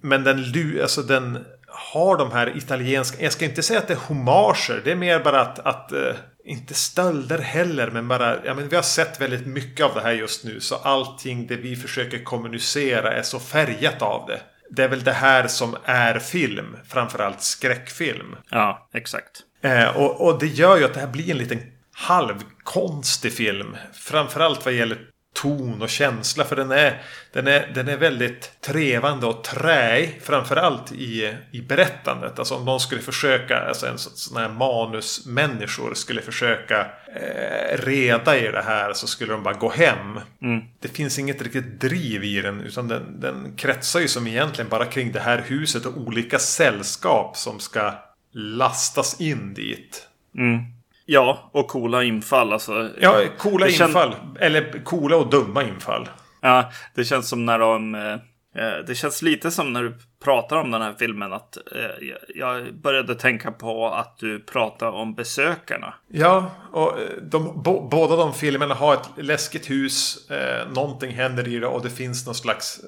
[0.00, 0.44] Men den,
[0.82, 3.22] alltså, den har de här italienska...
[3.22, 4.80] Jag ska inte säga att det är homager.
[4.84, 5.58] Det är mer bara att...
[5.58, 6.14] att eh,
[6.48, 8.44] inte stölder heller, men bara...
[8.44, 10.60] Ja, men vi har sett väldigt mycket av det här just nu.
[10.60, 14.40] Så allting det vi försöker kommunicera är så färgat av det.
[14.70, 16.76] Det är väl det här som är film.
[16.88, 18.36] Framförallt skräckfilm.
[18.50, 19.42] Ja, exakt.
[19.62, 21.60] Eh, och, och det gör ju att det här blir en liten
[21.96, 23.76] halvkonstig film.
[23.92, 24.98] Framförallt vad gäller
[25.34, 26.44] ton och känsla.
[26.44, 30.20] För den är, den är, den är väldigt trevande och träig.
[30.24, 32.38] Framförallt i, i berättandet.
[32.38, 36.80] Alltså om de skulle försöka, alltså en så- sån här manusmänniskor skulle försöka
[37.16, 40.20] eh, reda i det här så skulle de bara gå hem.
[40.80, 42.60] Det finns inget riktigt driv i den.
[42.60, 47.36] Utan den, den kretsar ju som egentligen bara kring det här huset och olika sällskap
[47.36, 47.94] som ska
[48.32, 50.08] lastas in dit.
[51.06, 52.52] Ja, och coola infall.
[52.52, 54.14] Alltså, Ja, coola Det kän- infall.
[54.40, 56.08] Eller coola och dumma infall.
[56.40, 57.94] Ja, det känns som när de...
[57.94, 58.12] eh,
[58.64, 62.74] eh, Det känns lite som när du pratar om den här filmen att eh, jag-
[62.74, 65.94] började tänka på att du pratar om besökarna.
[66.08, 70.30] Ja, och eh, de, bo, båda de filmerna har ett läskigt hus.
[70.30, 72.80] Eh, någonting händer i det och det finns någon slags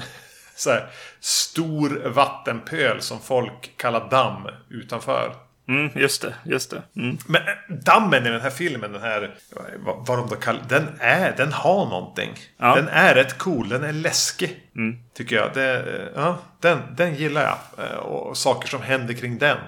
[0.56, 0.86] så här,
[1.20, 5.32] stor vattenpöl som folk kallar damm utanför.
[5.68, 6.82] Mm, just det, just det.
[6.96, 7.18] Mm.
[7.26, 9.34] Men eh, dammen i den här filmen, den här,
[9.78, 12.30] vad, vad de då kallar den är, den har någonting.
[12.58, 12.74] Ja.
[12.74, 14.56] Den är rätt cool, den är läskig.
[15.14, 15.50] Tycker jag.
[15.54, 17.84] Det, eh, ja, den, den gillar jag.
[17.86, 19.58] Eh, Och saker som händer kring den.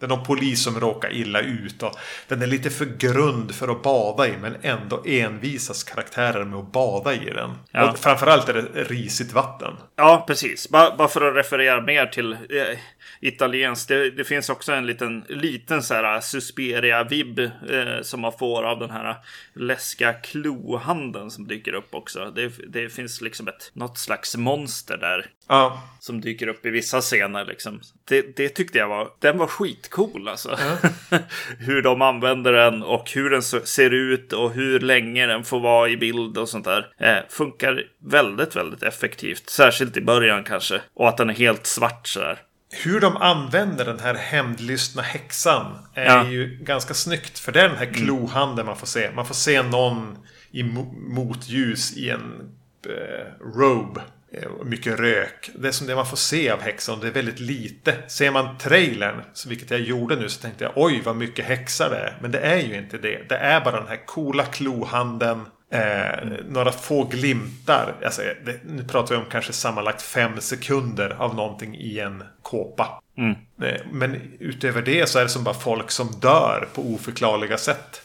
[0.00, 1.82] Det är någon polis som råkar illa ut.
[1.82, 1.98] Och
[2.28, 4.36] den är lite för grund för att bada i.
[4.36, 7.50] Men ändå envisas karaktärer med att bada i den.
[7.70, 7.90] Ja.
[7.90, 9.74] Och framförallt är det risigt vatten.
[9.96, 10.68] Ja, precis.
[10.68, 12.36] Bara, bara för att referera mer till...
[13.20, 13.88] Italienskt.
[13.88, 18.78] Det, det finns också en liten, liten så här Susperia-vibb eh, som man får av
[18.78, 19.16] den här
[19.54, 22.32] läskiga klohandeln som dyker upp också.
[22.34, 27.00] Det, det finns liksom ett, något slags monster där Ja, som dyker upp i vissa
[27.00, 27.44] scener.
[27.44, 27.80] Liksom.
[28.08, 30.58] Det, det tyckte jag var, den var skitcool alltså.
[31.58, 35.88] hur de använder den och hur den ser ut och hur länge den får vara
[35.88, 36.92] i bild och sånt där.
[36.98, 39.50] Eh, funkar väldigt, väldigt effektivt.
[39.50, 40.80] Särskilt i början kanske.
[40.94, 42.38] Och att den är helt svart sådär.
[42.70, 46.28] Hur de använder den här hämndlystna häxan är Ja.
[46.28, 47.38] ju ganska snyggt.
[47.38, 49.10] För det är den här klohanden man får se.
[49.10, 50.18] Man får se någon
[50.50, 52.50] i mo- motljus i en
[52.86, 54.00] eh, robe.
[54.32, 55.50] eh, Mycket rök.
[55.58, 57.00] Det är som det man får se av häxan.
[57.00, 57.94] Det är väldigt lite.
[58.08, 61.96] Ser man trailern, vilket jag gjorde nu, så tänkte jag oj vad mycket häxar det
[61.96, 62.18] är.
[62.20, 63.28] Men det är ju inte det.
[63.28, 65.44] Det är bara den här coola klohanden.
[65.70, 67.94] Eh, några få glimtar.
[68.04, 73.00] Alltså, det, nu pratar vi om kanske sammanlagt fem sekunder av någonting i en kåpa.
[73.62, 78.02] Eh, Men utöver det så är det som bara folk som dör på oförklarliga sätt.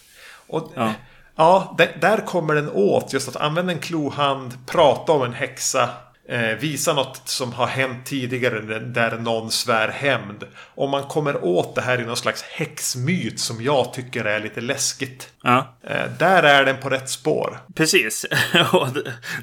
[0.48, 0.94] Och Ja.
[1.36, 3.14] ja, där, där kommer den åt.
[3.14, 5.90] Just att använda en klohand, prata om en häxa.
[6.30, 10.44] Eh, visa något som har hänt tidigare där någon svär hämnd.
[10.76, 14.62] Om man kommer åt det här i någon slags häxmyt som jag tycker är lite
[14.62, 15.34] läskigt.
[15.44, 15.78] Ja.
[15.84, 17.60] Eh, där är den på rätt spår.
[17.76, 18.26] Precis.
[18.74, 18.88] och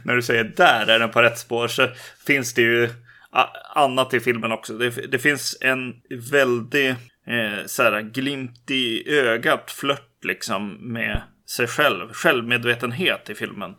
[0.04, 1.88] när du säger där är den på rätt spår så
[2.26, 2.88] finns det ju
[3.74, 4.78] annat i filmen också.
[4.78, 5.94] Det, det finns en
[6.30, 6.88] väldig
[7.26, 12.12] eh, så här, glimt i ögat flört liksom med sig själv.
[12.12, 13.74] Självmedvetenhet i filmen.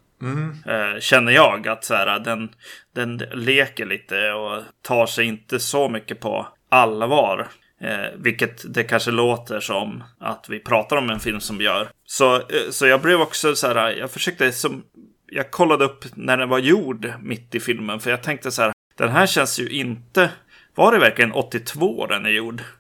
[0.66, 2.50] Eh, känner jag att så här, den,
[2.96, 7.48] den leker lite och tar sig inte så mycket på allvar.
[7.82, 11.90] Eh, vilket det kanske låter som att vi pratar om en film som gör.
[12.06, 12.42] Så, eh,
[12.72, 14.84] så jag blev också så här, jag försökte som,
[15.32, 18.00] jag kollade upp när den var gjord mitt i filmen.
[18.00, 20.30] För jag tänkte så här, den här känns ju inte,
[20.76, 22.62] var det verkligen 82 den är gjord?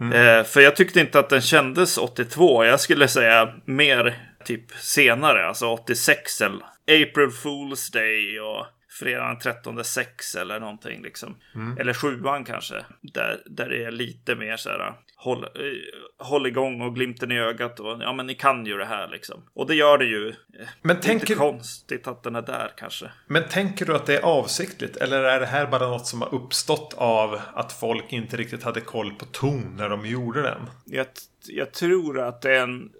[0.00, 2.64] Eh, för jag tyckte inte att den kändes 82.
[2.64, 9.38] Jag skulle säga mer typ senare, alltså 86 eller April Fool's Day och fredagen den
[9.38, 11.36] 13 6 eller någonting liksom.
[11.78, 12.84] Eller sjuan kanske.
[13.00, 17.38] Där, där det är lite mer så här håll, eh, håll igång och glimten i
[17.38, 19.42] ögat och ja men ni kan ju det här liksom.
[19.54, 20.28] Och det gör det ju.
[20.28, 20.34] Eh,
[20.82, 23.10] Men det tänker, inte konstigt att den är där kanske.
[23.26, 24.96] men tänker du att det är avsiktligt?
[24.96, 28.80] Eller är det här bara något som har uppstått av att folk inte riktigt hade
[28.80, 30.70] koll på ton när de gjorde den?
[30.84, 31.06] Jag,
[31.46, 32.90] jag tror att det är en,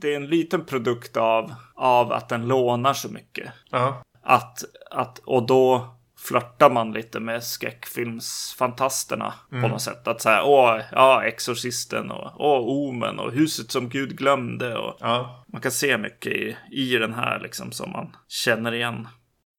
[0.00, 3.52] det är en liten produkt av, av att den lånar så mycket.
[3.70, 4.02] Ja.
[4.22, 10.08] Att, att, och då flörtar man lite med skräckfilmsfantasterna på något sätt.
[10.08, 14.78] Att säga, åh, ja, Exorcisten och åh, Omen och Huset som Gud glömde.
[14.78, 15.44] Och Ja.
[15.52, 19.08] man kan se mycket i, i den här liksom som man känner igen.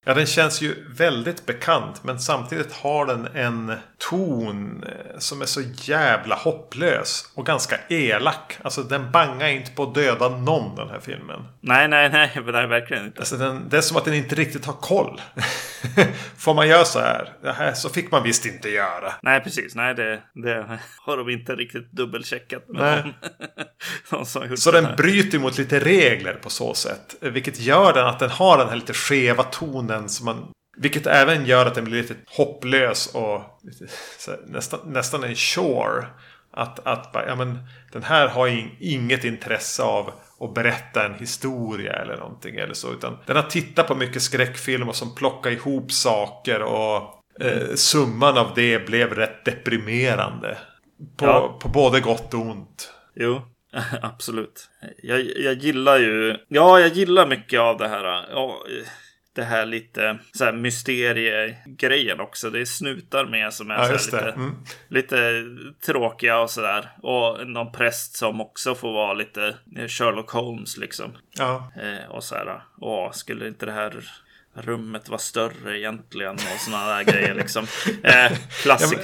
[0.08, 2.04] Ja, den känns ju väldigt bekant.
[2.04, 7.32] Men samtidigt har den en ton eh, som är så jävla hopplös.
[7.34, 8.58] Och ganska elak.
[8.62, 11.44] Alltså den bangar inte på att döda någon den här filmen.
[11.60, 13.18] Nej, nej, nej, är verkligen inte.
[13.18, 15.20] Alltså den, det är som att den inte riktigt har koll.
[16.36, 17.32] Får man göra så här?
[17.42, 19.12] Det här så fick man visst inte göra.
[19.22, 19.74] Nej, precis.
[19.74, 23.14] Nej, det, det har de inte riktigt dubbelcheckat med Nej.
[24.10, 24.96] någon, någon Så den här.
[24.96, 27.14] bryter mot lite regler på så sätt.
[27.20, 29.97] Vilket gör den att den har den här lite skeva tonen.
[30.06, 33.86] Som man, vilket även gör att den blir lite hopplös och lite,
[34.18, 36.06] så här, nästan, nästan en shore.
[36.50, 37.58] Att, att ja, men,
[37.92, 42.56] den här har in, inget intresse av att berätta en historia eller någonting.
[42.56, 46.62] Eller så, utan den har tittat på mycket skräckfilmer som plockar ihop saker.
[46.62, 47.02] Och
[47.40, 50.58] eh, summan av det blev rätt deprimerande.
[51.16, 51.58] På, Ja.
[51.62, 52.92] på både gott och ont.
[53.14, 53.42] Jo,
[54.02, 54.68] absolut.
[55.02, 58.04] Jag, jag gillar ju, ja, jag gillar mycket av det här.
[58.30, 58.64] Ja,
[59.38, 62.50] det här lite så här mysteriegrejen också.
[62.50, 64.54] Det är snutar med som är Ja, lite, Mm.
[64.88, 65.44] lite
[65.86, 66.88] tråkiga och sådär.
[67.02, 69.54] Och någon präst som också får vara lite
[69.88, 71.12] Sherlock Holmes liksom.
[71.38, 71.72] Ja.
[71.82, 74.04] Eh, och så här, åh, skulle inte det här
[74.54, 76.34] rummet vara större egentligen?
[76.34, 77.66] Och sådana där grejer liksom.
[78.02, 78.32] Eh,
[78.62, 78.98] klassik,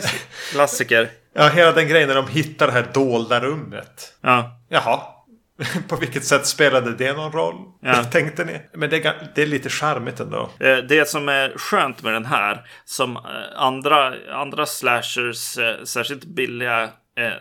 [0.52, 1.08] klassiker.
[1.36, 4.14] Ja, hela den grejen när de hittar det här dolda rummet.
[4.20, 5.00] Ja, Jaha.
[5.88, 7.54] På vilket sätt spelade det någon roll?
[7.80, 8.04] Ja.
[8.12, 8.60] Tänkte ni?
[8.72, 10.50] Men det är, det är lite charmigt ändå.
[10.60, 13.22] Eh, Det som är skönt med den här, som eh,
[13.56, 16.88] andra, andra slashers, eh, särskilt billiga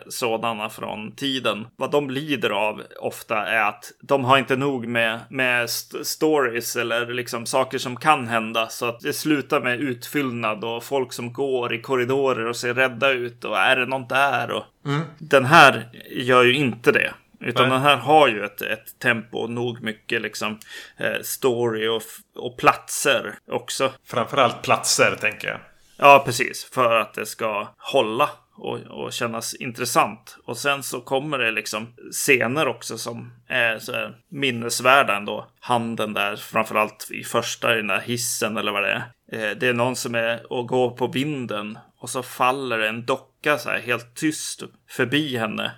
[0.08, 5.20] sådana från tiden, vad de lider av ofta är att de har inte nog med,
[5.30, 8.68] med st- stories eller liksom saker som kan hända.
[8.68, 13.10] Så att det slutar med utfyllnad och folk som går i korridorer och ser rädda
[13.10, 14.50] ut och är det något där?
[14.50, 14.64] Och...
[15.18, 17.14] Den här gör ju inte det.
[17.44, 17.72] Utan Nej.
[17.72, 20.58] den här har ju ett, ett tempo och nog mycket liksom
[20.96, 22.02] eh, story och,
[22.36, 23.92] och platser också.
[24.06, 25.60] Framförallt platser, tänker jag.
[25.96, 26.64] Ja, precis.
[26.64, 30.36] För att det ska hålla och, och kännas intressant.
[30.44, 35.48] Och sen så kommer det liksom scener också som är så här minnesvärda ändå.
[35.60, 39.04] Handen där, framförallt i första i den där hissen eller vad det är.
[39.32, 43.58] Eh, det är någon som är och går på vinden och så faller en docka
[43.58, 45.72] så här helt tyst förbi henne.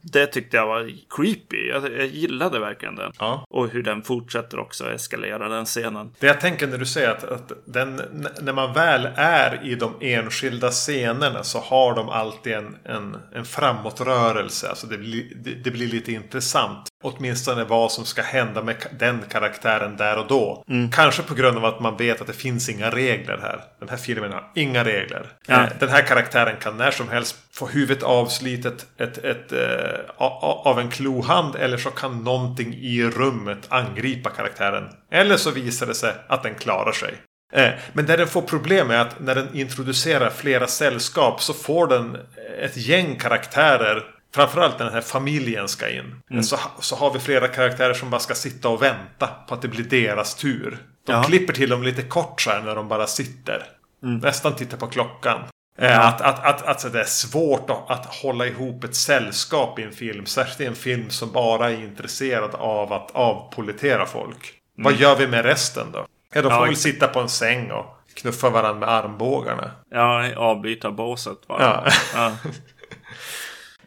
[0.00, 1.68] Det tyckte jag var creepy.
[1.68, 3.12] Jag, jag gillade verkligen den.
[3.18, 3.44] Ja.
[3.50, 6.12] Och hur den fortsätter också eskalera den scenen.
[6.18, 8.02] Det jag tänker när du säger att, att den,
[8.40, 13.44] när man väl är i de enskilda scenerna så har de alltid en, en, en
[13.44, 14.68] framåtrörelse.
[14.68, 16.88] Alltså det, blir, det, det blir lite intressant.
[17.02, 20.64] Åtminstone vad som ska hända med den karaktären där och då.
[20.92, 23.60] Kanske på grund av att man vet att det finns inga regler här.
[23.80, 25.26] Den här filmen har inga regler.
[25.46, 25.62] Ja.
[25.62, 30.38] Eh, Den här karaktären kan när som helst få huvudet avslitet ett, ett, eh, a-
[30.42, 31.56] a- av en klohand.
[31.56, 34.84] Eller så kan någonting i rummet angripa karaktären.
[35.10, 37.14] Eller så visar det sig att den klarar sig.
[37.52, 41.86] Eh, Men där den får problem är att när den introducerar flera sällskap så får
[41.86, 42.16] den
[42.62, 44.02] ett gäng karaktärer.
[44.34, 46.42] Framförallt när den här familjen ska in.
[46.42, 49.68] Så, så har vi flera karaktärer som bara ska sitta och vänta på att det
[49.68, 50.78] blir deras tur.
[51.06, 51.22] De Ja.
[51.22, 53.62] klipper till dem lite kort så här när de bara sitter.
[54.02, 55.40] Nästan tittar på klockan.
[55.78, 59.82] Eh, Att, att, att, att så det är svårt att, hålla ihop ett sällskap i
[59.82, 60.26] en film.
[60.26, 64.52] Särskilt i en film som bara är intresserad av att avpolitera folk.
[64.76, 66.06] Vad gör vi med resten då?
[66.32, 69.70] Ja, de får Ja, väl sitta på en säng och knuffa varandra med armbågarna.
[69.90, 71.62] Ja, avbyta båset bara.
[71.62, 71.92] Ja.
[72.14, 72.32] Ja.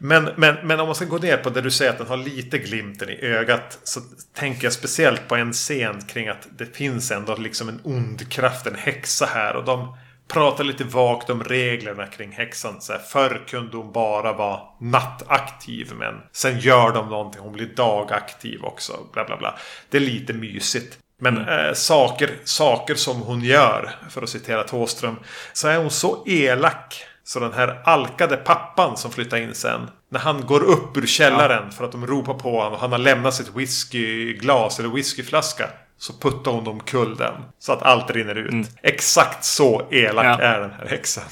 [0.02, 2.16] Men, men, men om man ska gå ner på det du säger att den har
[2.16, 3.78] lite glimten i ögat.
[3.82, 4.00] Så
[4.34, 8.66] tänker jag speciellt på en scen kring att det finns ändå liksom en ond kraft,
[8.66, 9.56] en häxa här.
[9.56, 9.96] Och de
[10.32, 12.80] pratar lite vagt om reglerna kring häxan.
[12.80, 15.92] Så här, förr kunde hon bara vara nattaktiv.
[15.94, 17.42] Men sen gör de någonting.
[17.42, 18.92] Hon blir dagaktiv också.
[19.12, 19.58] Bla bla bla.
[19.90, 20.98] Det är lite mysigt.
[21.20, 25.16] Men eh, saker, saker som hon gör, för att citera Thåström,
[25.52, 27.04] så är hon så elak.
[27.24, 29.90] Så den här alkade pappan som flyttar in sen.
[30.08, 32.98] När han går upp ur källaren för att de ropar på honom och han har
[32.98, 35.70] lämnat sitt whiskyglas eller whiskyflaska.
[36.00, 37.34] Så puttar hon omkull den.
[37.58, 38.66] Så att allt rinner ut.
[38.82, 40.40] Exakt så elak Ja.
[40.40, 41.24] är den här häxan.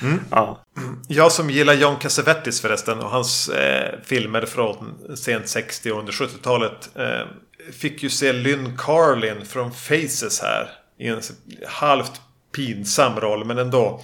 [0.30, 0.64] ja.
[1.08, 6.12] Jag som gillar John Cassavetes förresten och hans eh, filmer från sent 60 och under
[6.12, 6.90] 70-talet.
[6.96, 7.26] Eh,
[7.72, 10.70] fick ju se Lynn Carlin från Faces här.
[10.98, 11.20] I en
[11.68, 12.20] halvt
[12.56, 14.00] pinsam roll men ändå.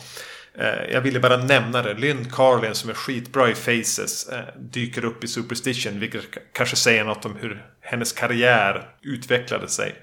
[0.58, 1.94] Eh, jag ville bara nämna det.
[1.94, 6.00] Lynn Carlin som är skitbra i Faces eh, dyker upp i Superstition.
[6.00, 9.94] Vilket kanske säger något om hur hennes karriär utvecklade sig.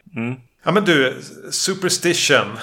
[0.63, 2.57] Ja men du, Superstition.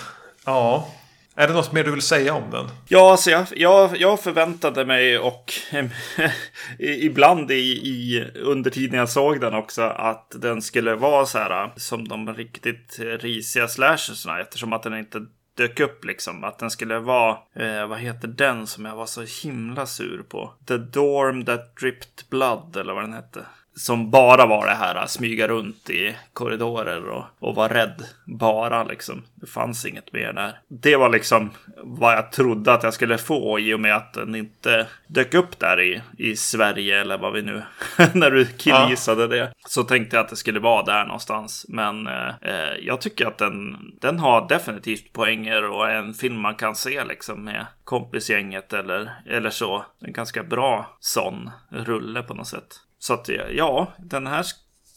[0.45, 0.89] Ja.
[1.35, 2.67] Är det något mer du vill säga om den?
[2.89, 5.53] Ja, alltså jag, jag, jag förväntade mig och
[6.79, 11.73] ibland i, i under tiden jag såg den också att den skulle vara så här
[11.77, 16.45] som de riktigt risiga slashersna eftersom att den inte dök upp liksom.
[16.45, 20.55] Att den skulle vara, eh, vad heter den som jag var så himla sur på?
[20.67, 23.47] The Dorm That Dripped Blood eller vad den hette.
[23.75, 28.05] Som bara var det här, smyga runt i korridorer och, och vara rädd.
[28.27, 29.23] Bara liksom.
[29.35, 30.59] Det fanns inget mer där.
[30.69, 31.51] Det var liksom
[31.83, 35.59] vad jag trodde att jag skulle få i och med att den inte dök upp
[35.59, 37.63] där i, i Sverige eller vad vi nu...
[38.13, 39.53] när du killgissade det.
[39.67, 41.67] Så tänkte jag att det skulle vara där någonstans.
[41.69, 46.55] Men eh, jag tycker att den, den har definitivt poänger och är en film man
[46.55, 49.85] kan se liksom med kompisgänget eller, eller så.
[50.01, 52.81] En ganska bra sån rulle på något sätt.
[53.03, 54.47] Så att ja, den här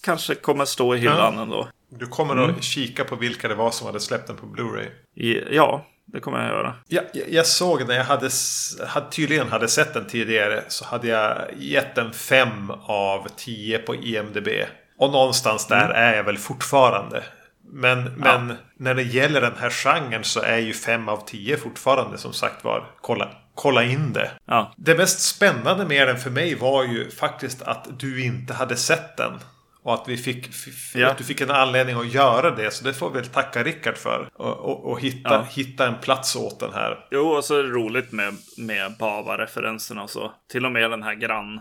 [0.04, 1.68] kanske kommer stå i hyllan ändå.
[1.90, 4.90] Du kommer att kika på vilka det var som hade släppt den på Blu-ray.
[5.52, 6.74] Ja, det kommer jag göra.
[6.88, 8.30] Ja, jag, jag såg när jag hade,
[8.88, 10.64] hade, tydligen hade sett den tidigare.
[10.68, 14.48] Så hade jag gett den 5 av 10 på IMDB.
[14.98, 17.24] Och någonstans där är jag väl fortfarande.
[17.72, 22.18] Men, men när det gäller den här genren så är ju 5 av 10 fortfarande
[22.18, 22.92] som sagt var.
[23.02, 24.32] Kolla, kolla in det.
[24.46, 28.76] Ja, Det mest spännande med den för mig var ju faktiskt att du inte hade
[28.76, 29.34] sett den.
[29.84, 30.50] Och att, vi fick,
[30.96, 31.10] Ja.
[31.12, 32.72] att du fick en anledning att göra det.
[32.72, 34.30] Så det får vi väl tacka Rickard för.
[34.34, 35.46] Och, och, och hitta, Ja.
[35.52, 37.06] hitta en plats åt den här.
[37.12, 40.34] Jo, och så är det roligt med, med Bava-referenserna och så.
[40.52, 41.60] Till och med den här grann,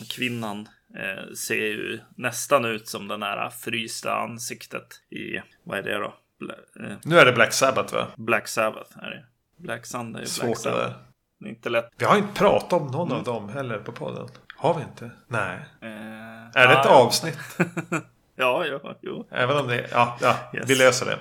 [0.00, 0.68] grannkvinnan
[0.98, 6.14] eh, ser ju nästan ut som den här frysta ansiktet i, vad är det då?
[6.40, 6.54] Bla,
[6.86, 8.06] eh, Nu är det Black Sabbath va?
[8.16, 9.24] Black Sabbath är det.
[9.58, 10.82] Black Sunday Black Svårt det Sabbath.
[10.88, 10.94] där.
[11.40, 11.88] Det är inte lätt.
[11.98, 13.18] Vi har inte pratat om någon Mm.
[13.18, 14.28] av dem heller på podden.
[14.56, 15.10] Har vi inte?
[15.28, 15.56] Nej.
[15.82, 17.38] Eh, Är det ett ja, avsnitt?
[18.38, 19.26] Ja, ja, jo.
[19.30, 19.86] Även om det...
[19.92, 20.64] Ja, ja Yes.
[20.70, 21.18] vi löser det.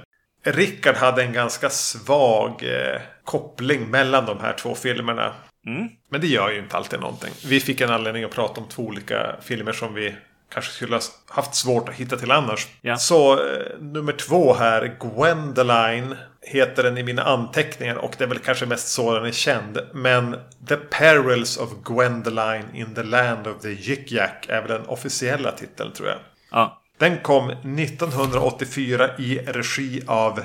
[0.52, 5.34] Rickard hade en ganska svag eh, koppling mellan de här två filmerna.
[5.68, 5.88] Mm.
[6.10, 7.32] Men det gör ju inte alltid någonting.
[7.46, 10.16] Vi fick en anledning att prata om två olika filmer som vi
[10.50, 12.68] kanske skulle ha haft svårt att hitta till annars.
[12.82, 12.98] Ja.
[12.98, 16.16] Så eh, nummer två här, Gwendoline.
[16.48, 19.80] Heter den i mina anteckningar och det är väl kanske mest så den är känd.
[19.94, 20.36] Men
[20.68, 25.52] The Perils of Gwendoline in the Land of the Yik Yak är väl den officiella
[25.52, 26.18] titeln tror jag.
[26.52, 26.82] Ja.
[26.98, 30.44] Den kom 1984 i regi av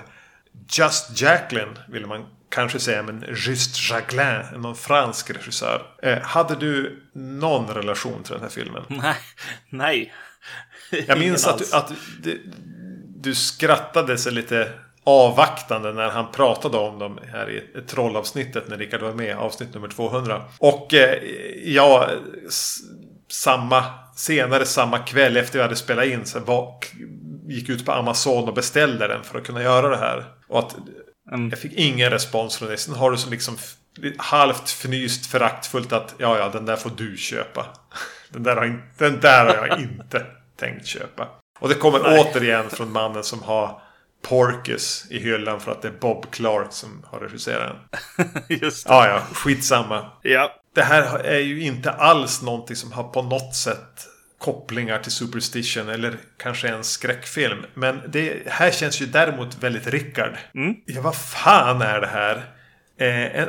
[0.69, 5.83] Just Jacqueline, vill man kanske säga, men Just Jacqueline, någon fransk regissör.
[6.03, 8.83] Eh, hade du någon relation till den här filmen?
[8.89, 9.17] Nej.
[9.71, 10.13] Nej.
[11.07, 11.93] Jag minns att, du, att
[12.23, 12.53] du,
[13.17, 14.73] du skrattade sig lite
[15.11, 19.89] avvaktande när han pratade om dem här i trollavsnittet när Rickard var med, avsnitt nummer
[19.89, 20.43] 200.
[20.59, 21.19] Och eh,
[21.65, 22.09] ja,
[23.29, 23.85] samma,
[24.17, 26.75] senare samma kväll efter vi hade spelat in så var,
[27.49, 30.25] gick ut på Amazon och beställde den för att kunna göra det här.
[30.49, 30.77] Och att
[31.33, 31.51] Mm.
[31.51, 32.79] jag fick ingen respons från dig.
[32.79, 33.57] Sen har du så liksom
[34.19, 37.67] halvt fnyst föraktfullt att ja, ja, den där får du köpa.
[38.33, 41.29] Den där har, in, den där har jag inte tänkt köpa.
[41.61, 43.83] Och det kommer återigen från mannen som har
[44.23, 47.77] Porkus i hyllan för att det är Bob Clark som har regisserat
[48.17, 48.29] den.
[48.61, 48.93] Just det.
[48.93, 50.11] Ja, ja, skitsamma.
[50.23, 50.57] Ja.
[50.75, 54.07] Det här är ju inte alls någonting som har på något sätt
[54.41, 57.59] kopplingar till Superstition eller kanske en skräckfilm.
[57.75, 60.37] Men det här känns ju däremot väldigt Rickard.
[60.85, 62.37] Ja, vad fan är det här?
[62.99, 63.49] Eh, en,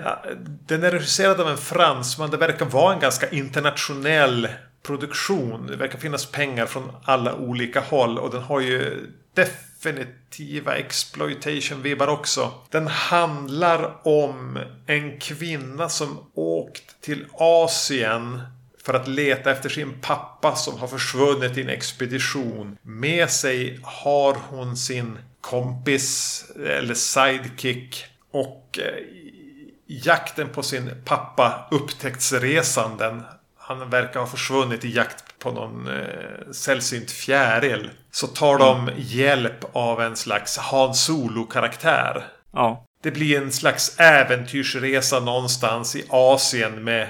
[0.68, 2.32] den är regisserad av en fransman.
[2.32, 4.48] Det verkar vara en ganska internationell
[4.84, 5.68] produktion.
[5.68, 8.18] Det verkar finnas pengar från alla olika håll.
[8.18, 9.08] Och den har ju
[9.82, 12.54] definitiva exploitation-vibbar också.
[12.70, 18.42] Den handlar om en kvinna som åkt till Asien
[18.84, 22.78] för att leta efter sin pappa som har försvunnit i en expedition.
[22.82, 28.06] Med sig har hon sin kompis eller sidekick.
[28.32, 29.04] Och eh,
[29.86, 33.24] jakten på sin pappa upptäcktsresanden.
[33.58, 37.90] Han verkar ha försvunnit i jakt på någon eh, sällsynt fjäril.
[38.12, 42.24] Så tar de hjälp av en slags Han Solo-karaktär.
[42.54, 42.86] Ja.
[43.04, 47.08] Det blir en slags äventyrsresa någonstans i Asien med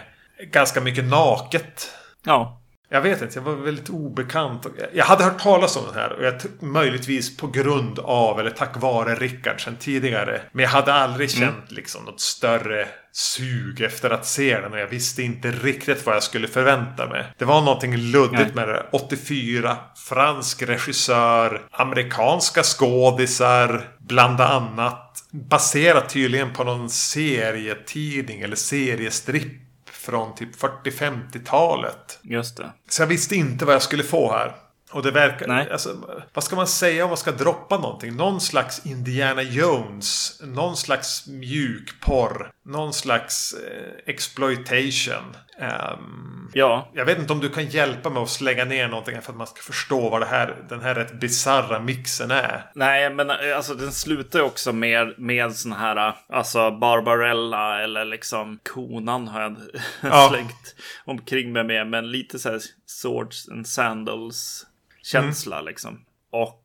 [0.52, 1.92] ganska mycket naket.
[2.24, 2.62] Ja.
[2.90, 4.66] Jag vet inte, jag var väldigt obekant.
[4.94, 8.82] Jag hade hört talas om den här och jag möjligtvis på grund av eller tack
[8.82, 10.42] vare Rickard sen tidigare.
[10.52, 14.88] Men jag hade aldrig känt liksom något större sug efter att se den och jag
[14.88, 17.34] visste inte riktigt vad jag skulle förvänta mig.
[17.38, 18.86] Det var någonting luddigt med det.
[18.92, 25.24] 84, fransk regissör, amerikanska skådisar, bland annat.
[25.32, 32.20] Baserat tydligen på någon serietidning eller seriestripp från typ 40-50-talet.
[32.22, 32.74] Just det.
[32.90, 34.56] Så jag visste inte vad jag skulle få här.
[34.92, 35.48] Och det verkar...
[35.48, 35.72] Nej.
[35.72, 35.96] Alltså,
[36.34, 38.16] vad ska man säga om man ska droppa någonting?
[38.16, 40.42] Någon slags Indiana Jones.
[40.44, 42.52] Någon slags mjukporr.
[42.66, 45.36] Någon slags eh, exploitation.
[45.60, 46.90] Ehm, Ja.
[46.94, 49.48] jag vet inte om du kan hjälpa mig att slänga ner någonting för att man
[49.48, 52.72] ska förstå vad det här, den här rätt bisarra mixen är.
[52.76, 58.06] Nej, men eh, alltså den slutar också med, med sån här, eh, alltså Barbarella eller
[58.06, 59.56] liksom konan har jag
[60.02, 60.30] Ja.
[60.30, 60.76] slängt
[61.06, 61.88] omkring mig med.
[61.88, 64.66] Men lite så här Swords and Sandals
[65.04, 66.06] känsla liksom.
[66.32, 66.64] Och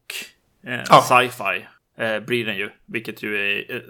[0.66, 1.02] eh, Ja.
[1.08, 1.66] sci-fi.
[1.98, 3.80] Eh, blir den ju, vilket ju är eh,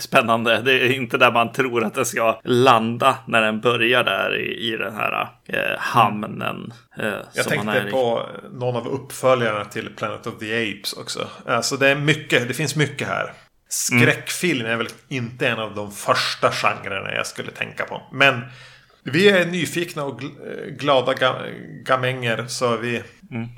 [0.00, 0.60] spännande.
[0.62, 4.72] Det är inte där man tror att den ska landa när den börjar där i,
[4.72, 6.72] i den här eh, hamnen.
[6.98, 7.90] Eh, Jag tänkte i.
[7.90, 11.28] på någon av uppföljarna till Planet of the Apes också.
[11.46, 13.32] Alltså det är mycket, det finns mycket här.
[13.68, 18.02] Skräckfilm är väl inte en av de första genrerna jag skulle tänka på.
[18.12, 18.40] Men
[19.04, 20.28] vi är nyfikna och eh,
[20.78, 23.02] glada ga- gamänger så vi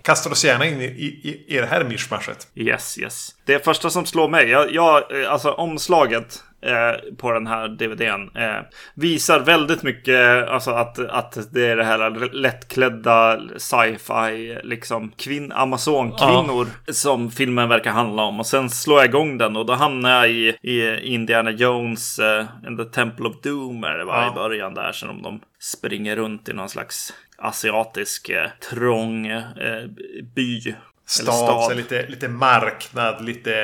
[0.02, 2.48] kastar oss gärna in i, i, i det här mischmaschet.
[2.54, 3.28] Yes, yes.
[3.44, 8.30] Det första som slår mig, jag, jag, eh, alltså omslaget eh, på den här DVDn
[8.36, 8.60] eh,
[8.94, 16.66] visar väldigt mycket alltså att, att det är det här lättklädda sci-fi, liksom kvinn, amazonkvinnor
[16.92, 18.40] som filmen verkar handla om.
[18.40, 22.44] Och sen slår jag igång den och då hamnar jag i, i Indiana Jones eh,
[22.66, 24.32] and the Temple of Doom är det va, Ja.
[24.32, 24.92] i början där.
[24.92, 29.86] Sen om de springer runt i någon slags asiatisk eh, trång eh,
[30.34, 30.74] by.
[31.08, 33.54] Stad, lite, lite marknad, lite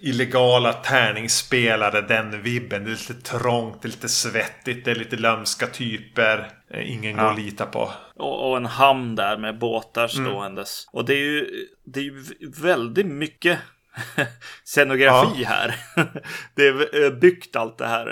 [0.00, 2.84] illegala tärningsspelare, den vibben.
[2.84, 6.50] Det är lite trångt, det är lite svettigt, det är lite lömska typer.
[6.70, 7.30] eh, Ingen går Ja.
[7.32, 7.92] att lita på.
[8.16, 10.88] Och, och en hamn där med båtar ståendes.
[10.92, 12.24] Och det är ju, det är ju
[12.62, 13.58] väldigt mycket
[14.64, 15.74] scenografi här.
[16.54, 18.06] det är eh, byggt allt det här.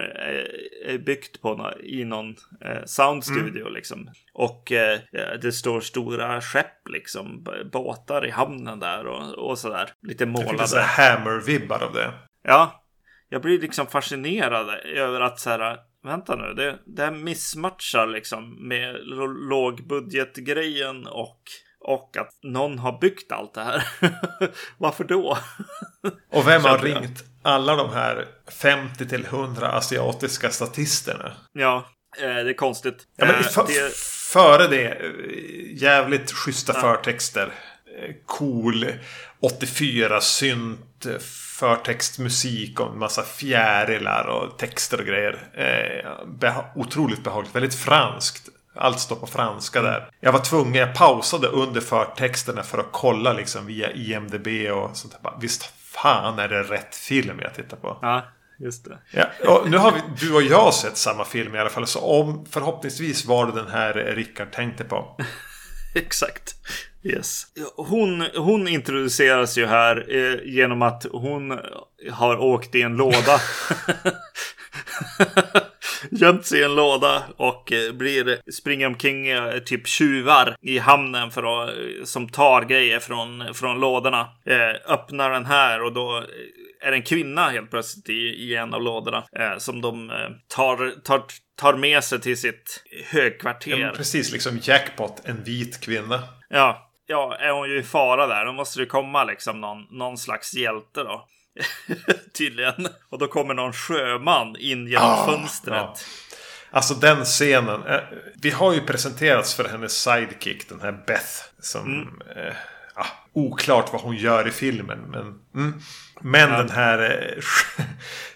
[0.85, 4.11] eh, Är byggt på nå- i någon eh, soundstudio liksom.
[4.32, 4.99] Och eh,
[5.43, 7.47] det står stora skepp liksom.
[7.72, 9.91] Båtar i hamnen där och, och sådär.
[10.03, 10.62] Lite Jag fick målade.
[10.62, 12.12] lite Hammer-vibbar av det.
[12.43, 12.85] Ja,
[13.28, 18.68] jag blir liksom fascinerad över att så här, vänta nu, det, det här missmatchar liksom
[18.68, 18.97] med
[19.49, 21.41] lågbudgetgrejen och,
[21.85, 23.89] och att någon har byggt allt det här.
[24.78, 25.39] Varför då?
[26.32, 28.26] Och vem har ringt alla de här
[28.61, 31.32] 50 till 100 asiatiska statisterna?
[31.53, 31.87] Ja,
[32.18, 33.07] eh, det är konstigt.
[33.16, 33.97] Ja, men Eh, för, det,
[34.32, 37.53] Före det, eh, jävligt schyssta förtexter.
[37.99, 38.87] Eh, Cool
[39.41, 41.18] 84 synt, eh,
[41.59, 45.39] förtextmusik och en massa fjärilar och texter och grejer.
[45.55, 48.49] Eh, beha otroligt behagligt, väldigt franskt.
[48.77, 50.11] Allt står på franska där.
[50.20, 55.16] Jag var tvungen, jag pausade under förtexterna för att kolla liksom via IMDB och sånt
[55.22, 55.33] där.
[55.41, 57.99] Visst fan är det rätt film jag tittar på.
[58.03, 58.25] ja,
[58.59, 58.99] just det.
[59.45, 61.87] Ja, nu har vi, du och jag sett samma film i alla fall.
[61.87, 65.16] Så om förhoppningsvis var det den här Rickard tänkte på.
[65.95, 66.55] Exakt.
[67.05, 67.46] Yes.
[67.76, 71.59] Hon, hon introduceras ju här eh, genom att hon
[72.11, 73.40] har åkt i en låda.
[76.11, 81.30] Gömt sig i en låda och eh, blir, springer omkring eh, typ tjuvar i hamnen
[81.30, 81.74] för att, eh,
[82.05, 84.28] som tar grejer från, från lådorna.
[84.88, 86.24] Öppnar den här och då
[86.84, 89.24] är det en kvinna helt plötsligt i, i en av lådorna.
[89.38, 90.16] Eh, som de eh,
[90.48, 91.22] tar, tar,
[91.57, 93.78] tar med sig till sitt högkvarter.
[93.78, 96.22] Ja, precis, liksom jackpot, en vit kvinna.
[96.48, 98.44] Ja, ja, är hon ju i fara där.
[98.44, 101.28] Då måste det komma liksom någon, någon slags hjälte då.
[102.38, 102.88] Tydligen.
[103.11, 105.74] Och då kommer någon sjöman in genom Ah, fönstret.
[105.74, 105.94] ja.
[106.70, 107.86] Alltså den scenen.
[107.86, 108.00] Eh,
[108.42, 111.42] vi har ju presenterats för hennes sidekick, den här Beth.
[111.61, 111.86] Som...
[111.86, 112.09] Mm.
[112.36, 112.55] Eh,
[112.94, 114.98] ah, oklart vad hon gör i filmen.
[114.98, 115.80] Men, mm.
[116.20, 116.98] men den här...
[116.98, 117.42] Eh,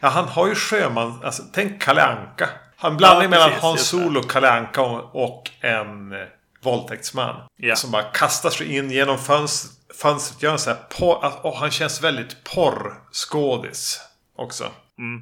[0.00, 1.20] ja, han har ju sjöman...
[1.24, 2.48] Alltså, tänk Kalle Anka.
[2.76, 3.88] Han blandar Ja, mellan Hans.
[3.88, 6.18] Solo, Kalle Anka och, och en eh,
[6.62, 7.36] våldtäktsman.
[7.56, 7.76] Ja.
[7.76, 9.72] Som bara kastar sig in genom fönstret.
[9.94, 11.32] Fönstret gör en så här porr...
[11.42, 14.00] Och han känns väldigt porrskådis
[14.36, 14.64] också.
[14.98, 15.20] Mm.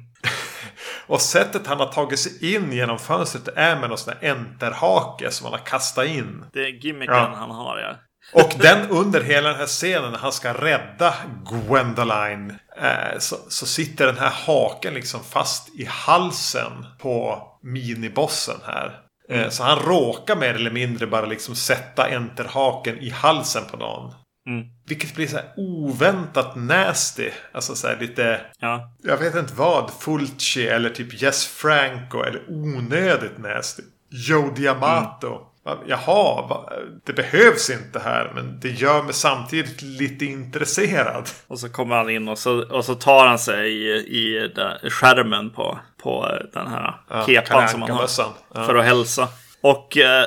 [1.07, 5.31] Och sättet han har tagit sig in genom fönstret är med någon sån här enterhake
[5.31, 6.45] som han har kastat in.
[6.53, 7.33] Det är gimmicken Ja.
[7.35, 7.95] han har ja.
[8.33, 11.13] Och den under hela den här scenen när han ska rädda
[11.45, 12.53] Gwendoline.
[12.81, 18.99] Eh, så, så sitter den här haken liksom fast i halsen på minibossen här.
[19.29, 24.13] Eh, så han råkar mer eller mindre bara liksom sätta enterhaken i halsen på någon.
[24.47, 24.67] Mm.
[24.87, 27.29] Vilket blir så här oväntat nasty.
[27.51, 28.41] Alltså så lite...
[28.59, 29.91] Ja, Jag vet inte vad.
[29.99, 32.23] Fulci eller typ Jess Franco.
[32.23, 33.83] Eller onödigt nasty.
[34.11, 35.29] Joe Diamato.
[35.29, 35.39] Va-
[35.85, 36.59] Jaha,
[37.03, 38.31] det behövs inte här.
[38.35, 41.29] Men det gör mig samtidigt lite intresserad.
[41.47, 43.71] och så kommer han in och så, och så tar han sig
[44.07, 44.51] i,
[44.83, 48.09] i skärmen på, på den här Ja, kepan som han har.
[48.53, 48.65] Ja.
[48.65, 49.27] För att hälsa.
[49.61, 50.25] Och eh,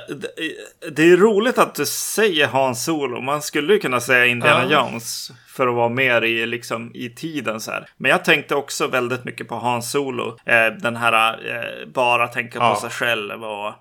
[0.93, 3.21] det, är roligt att du säger Hans Solo.
[3.21, 4.91] Man skulle ju kunna säga Indiana Ja.
[4.91, 5.31] Jones.
[5.49, 7.87] För att vara mer i, liksom, i tiden så här.
[7.97, 10.39] Men jag tänkte också väldigt mycket på Hans Solo.
[10.47, 12.81] Eh, den här eh, bara tänka på Ja.
[12.81, 13.73] sig själv och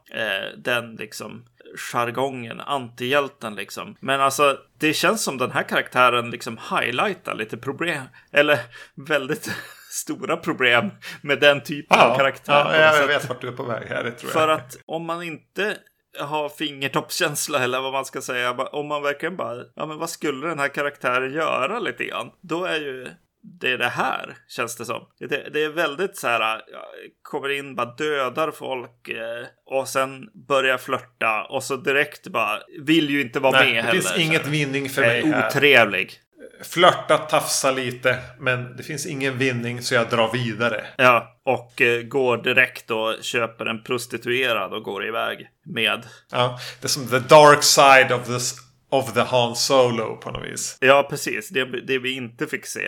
[0.58, 1.46] den liksom
[1.94, 3.96] jargongen, antihjälten liksom.
[4.00, 8.02] Men alltså, det känns som den här karaktären liksom highlightar lite problem.
[8.32, 8.60] Eller
[9.08, 9.52] väldigt
[9.90, 12.54] stora problem med den typen av karaktär.
[12.54, 13.10] ja, jag sätt.
[13.10, 14.04] vet vart du är på väg här.
[14.04, 14.60] Det tror För jag.
[14.60, 15.78] att om man inte
[16.20, 18.52] har fingertoppskänsla eller vad man ska säga.
[18.52, 22.32] Om man verkligen bara, ja men vad skulle den här karaktären göra lite grann?
[22.42, 23.08] Då är ju
[23.42, 25.02] det är det här, känns det som.
[25.20, 26.86] Det, det är väldigt så här, ja,
[27.22, 33.10] kommer in, bara dödar folk eh, och sen börjar flörta och så direkt bara vill
[33.10, 33.94] ju inte vara Nej, med det heller.
[33.94, 35.48] finns så inget vinning för mig är här.
[35.48, 36.20] otrevlig.
[36.64, 38.18] Flörta, tafsa lite.
[38.40, 40.86] Men det finns ingen vinning så jag drar vidare.
[40.98, 46.04] Ja, och eh, går direkt och köper en prostituerad och går iväg med.
[46.32, 48.56] Ja, det är som the dark side of the,
[48.90, 50.78] of the Han Solo på något vis.
[50.82, 51.50] Ja, precis.
[51.50, 52.88] Det, det vi inte fick se.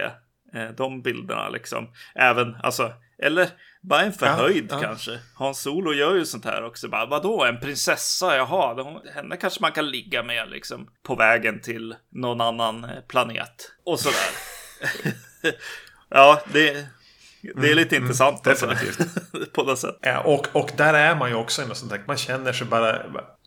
[0.54, 1.88] Eh, de bilderna liksom.
[2.16, 2.94] Även, alltså,
[3.24, 3.50] eller
[3.82, 4.82] bara en förhöjd Ja, ja.
[4.82, 5.20] kanske.
[5.36, 6.88] Hans Solo gör ju sånt här också.
[6.88, 8.36] Bara, vadå, en prinsessa?
[8.36, 10.90] Jaha, de, henne kanske man kan ligga med liksom.
[11.04, 13.72] På vägen till någon annan eh, planet.
[13.86, 14.30] Och sådär.
[16.10, 16.86] ja, det,
[17.56, 18.48] det är lite intressant.
[18.48, 18.68] alltså.
[18.68, 19.54] definitivt.
[19.54, 19.98] på något sätt.
[20.02, 22.04] Ja, och, och där är man ju också sånt där.
[22.08, 23.02] Man känner sig bara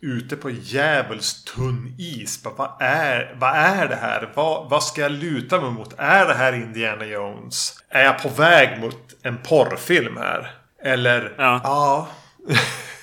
[0.04, 2.44] ute på djävulskt tunn is.
[2.56, 4.30] Vad, är, vad är det här?
[4.34, 5.94] Vad, vad ska jag luta mig mot?
[5.98, 7.82] Är det här Indiana Jones?
[7.88, 10.50] Är jag på väg mot en porrfilm här?
[10.82, 11.34] Eller?
[11.38, 11.60] Ja.
[11.64, 12.08] ja.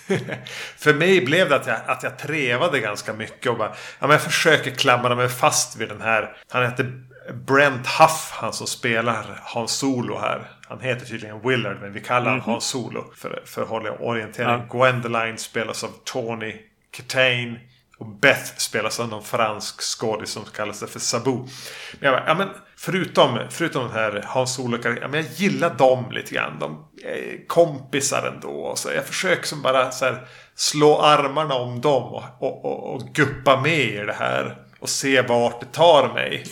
[0.77, 4.11] För mig blev det att jag, att jag trevade ganska mycket och bara, ja, men
[4.11, 6.35] jag försöker klamra mig fast vid den här.
[6.49, 10.51] Han heter Brent Huff, han som spelar Hans Solo här.
[10.67, 14.65] Han heter tydligen Willard, men vi kallar honom Hans Solo för, för att hålla orientering.
[14.69, 14.77] Ja.
[14.77, 16.55] Gwendoline spelas av Tony
[16.91, 17.59] Catane.
[17.97, 21.31] Och Beth spelas av någon fransk skådis som kallar sig för Sabu.
[21.31, 21.47] Men
[21.99, 26.11] jag bara, ja, men förutom, förutom den här Hans Olof, ja, men jag gillar dem
[26.11, 26.59] lite grann.
[26.59, 28.49] De är kompisar ändå.
[28.49, 32.93] Och så jag försöker som bara så här, slå armarna om dem och, och, och,
[32.93, 34.57] och guppa med i det här.
[34.79, 36.45] och se vart det tar mig.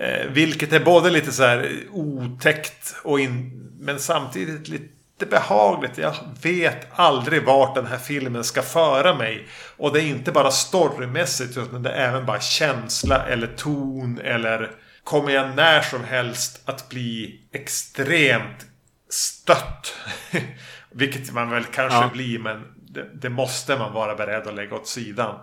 [0.00, 3.50] Eh, vilket är både lite så här otäckt och in,
[3.80, 5.98] men samtidigt lite behagligt.
[5.98, 9.46] Jag vet aldrig vart den här filmen ska föra mig.
[9.76, 14.70] Och det är inte bara storymässigt utan det är även bara känsla eller ton eller
[15.04, 18.66] kommer jag när som helst att bli extremt
[19.10, 19.94] stött.
[20.90, 22.10] Vilket man väl kanske Ja.
[22.12, 25.34] blir men det, det måste man vara beredd att lägga åt sidan.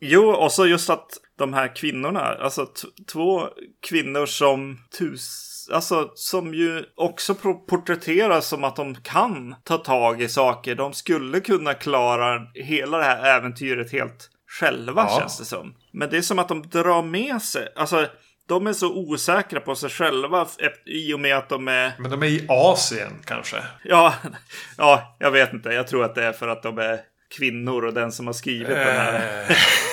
[0.00, 1.06] Jo, och så just att
[1.38, 2.66] de här kvinnorna, alltså
[3.12, 3.48] två
[3.88, 5.47] kvinnor som tus...
[5.72, 7.34] Alltså som ju också
[7.68, 10.74] porträtteras som att de kan ta tag i saker.
[10.74, 15.18] De skulle kunna klara hela det här äventyret helt själva Ja.
[15.20, 15.74] känns det som.
[15.92, 18.06] Men det är som att de drar med sig, alltså
[18.48, 20.46] de är så osäkra på sig själva
[20.86, 23.56] i och med att de är Men de är i Asien kanske.
[23.84, 24.14] Ja,
[24.76, 25.68] ja, jag vet inte.
[25.68, 28.68] Jag tror att det är för att de är kvinnor och den som har skrivit
[28.68, 29.20] den här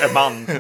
[0.04, 0.48] är man.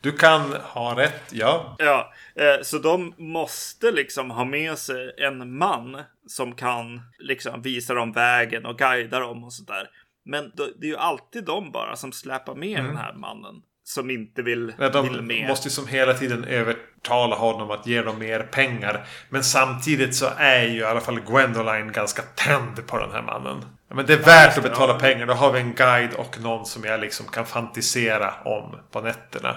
[0.00, 1.76] Du kan ha rätt, ja.
[1.78, 7.94] Ja, eh, så de måste liksom ha med sig en man som kan liksom visa
[7.94, 9.88] dem vägen och guida dem och sådär.
[10.24, 13.54] Men det är ju alltid de bara som släpar med den här mannen.
[13.84, 15.48] Som inte vill, vill de med.
[15.48, 19.06] måste ju som hela tiden övertala honom att ge dem mer pengar.
[19.28, 23.64] Men samtidigt så är ju i alla fall Gwendoline ganska tänd på den här mannen.
[23.94, 25.26] Ja, Men det är värt att betala pengar.
[25.26, 29.56] Då har vi en guide och någon som jag liksom kan fantisera om på nätterna.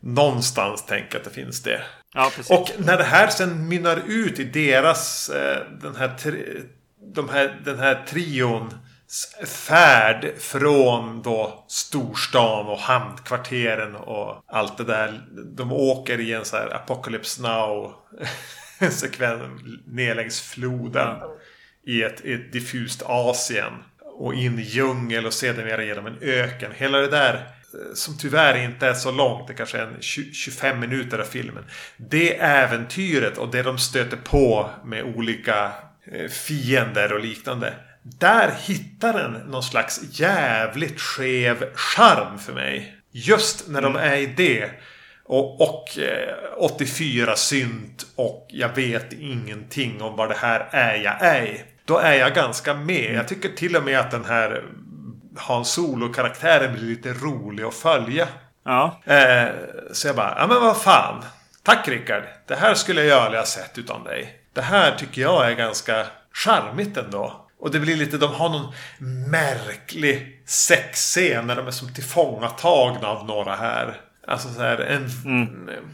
[0.00, 1.80] Någonstans tänker jag att det finns det.
[2.14, 2.30] Ja.
[2.50, 6.12] Och när det här sen mynnar ut i deras, eh, den här,
[7.14, 8.74] de här, den här trions
[9.46, 15.20] färd från då storstan och hamnkvarteren och allt det där.
[15.56, 17.94] De åker i en så här Apocalypse Now
[18.90, 19.42] sekvens
[19.86, 21.16] ner längs floden
[21.86, 23.72] i ett, ett diffust Asien.
[24.14, 26.72] Och in i djungel och sedermera genom en öken.
[26.74, 30.32] Hela det där eh, som tyvärr inte är så långt, det kanske är en 20,
[30.32, 31.64] 25 minuter av filmen.
[31.96, 35.72] Det äventyret och det de stöter på med olika
[36.12, 37.74] eh, fiender och liknande.
[38.02, 42.96] Där hittar den någon slags jävligt skev charm för mig.
[43.10, 44.70] Just när de är i det.
[45.24, 51.22] Och, och eh, 84 synt och jag vet ingenting om vad det här är jag
[51.22, 51.71] är.
[51.84, 53.14] Då är jag ganska med.
[53.14, 54.64] Jag tycker till och med att den här
[55.36, 58.28] Hans Solo-karaktären blir lite rolig att följa.
[58.64, 59.48] Ja, Eh,
[59.92, 61.24] så jag bara, ja men vad fan.
[61.62, 62.22] Tack Rickard.
[62.46, 64.38] Det här skulle jag aldrig ha sett utan dig.
[64.52, 67.46] Det här tycker jag är ganska charmigt ändå.
[67.60, 68.72] Och det blir lite, de har någon
[69.30, 74.00] märklig sexscen när de är som tillfångatagna av några här.
[74.28, 75.10] Alltså så här en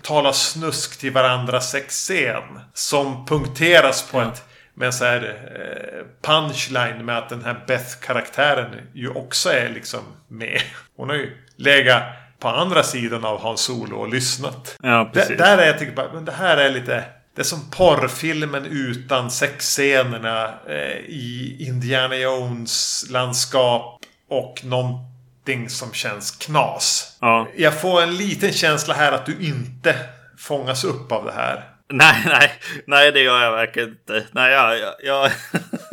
[0.02, 2.60] tala snusk till varandra sexscen.
[2.74, 4.44] Som punkteras på ett
[4.78, 10.60] med så här eh, punchline med att den här Beth-karaktären ju också är liksom med.
[10.96, 12.02] Hon har ju legat
[12.38, 14.76] på andra sidan av Hans Solo och lyssnat.
[14.82, 15.38] ja precis.
[15.38, 17.04] där är jag tycker bara, men det här är lite...
[17.34, 24.00] Det är som porrfilmen utan sexscenerna eh, i Indiana Jones landskap
[24.30, 27.16] och någonting som känns knas.
[27.20, 27.48] Ja.
[27.56, 29.96] Jag får en liten känsla här att du inte
[30.38, 31.64] fångas upp av det här.
[31.92, 32.52] Nej, nej,
[32.86, 34.26] nej, det gör jag verkligen inte.
[34.32, 35.30] Nej, jag, jag, jag,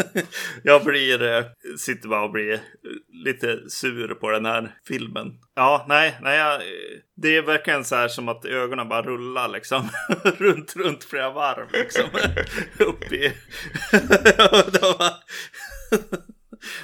[0.64, 1.46] jag blir, eh,
[1.78, 2.60] sitter bara och blir
[3.26, 5.28] lite sur på den här filmen.
[5.56, 6.62] Ja, nej, nej, jag,
[7.16, 9.89] det är verkligen så här som att ögonen bara rullar liksom
[10.38, 12.10] runt, runt flera varv liksom.
[12.80, 13.34] Upp i...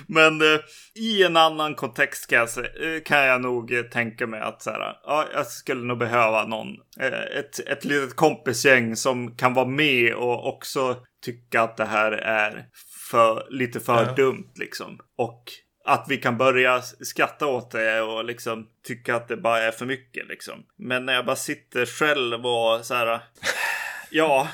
[0.08, 0.60] Men eh,
[0.96, 2.50] i en annan kontext kan jag,
[2.96, 6.46] eh, kan jag nog eh, tänka mig att så här, ja, jag skulle nog behöva
[6.46, 6.68] någon,
[7.00, 12.12] eh, ett, ett litet kompisgäng som kan vara med och också tycka att det här
[12.12, 12.66] är
[13.12, 14.14] för, lite för Ja.
[14.14, 15.00] dumt liksom.
[15.18, 15.44] Och
[15.86, 19.86] att vi kan börja skratta åt det och liksom tycka att det bara är för
[19.86, 20.64] mycket liksom.
[20.78, 23.20] Men när jag bara sitter själv och så här,
[24.10, 24.48] ja.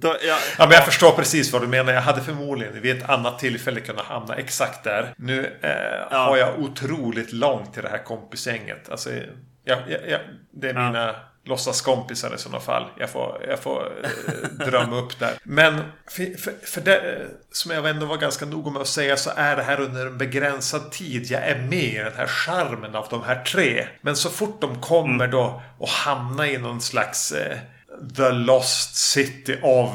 [0.00, 1.92] Då, ja, Ja, men jag förstår precis vad du menar.
[1.92, 5.14] Jag hade förmodligen vid ett annat tillfälle kunnat hamna exakt där.
[5.16, 8.88] Nu eh, har jag otroligt långt till det här kompisgänget.
[8.90, 9.10] Alltså,
[9.64, 10.20] jag, jag, jag,
[10.52, 10.80] det är Ja.
[10.86, 11.14] mina
[11.44, 12.84] låtsaskompisar i sådana fall.
[12.98, 15.32] Jag får, jag får eh, drömma upp där.
[15.42, 19.16] Men för, för, för det, eh, som jag ändå var ganska noga med att säga
[19.16, 21.26] så är det här under en begränsad tid.
[21.30, 23.86] Jag är med i den här charmen av de här tre.
[24.00, 27.58] Men så fort de kommer då och hamnar i någon slags eh,
[28.16, 29.90] The Lost City of...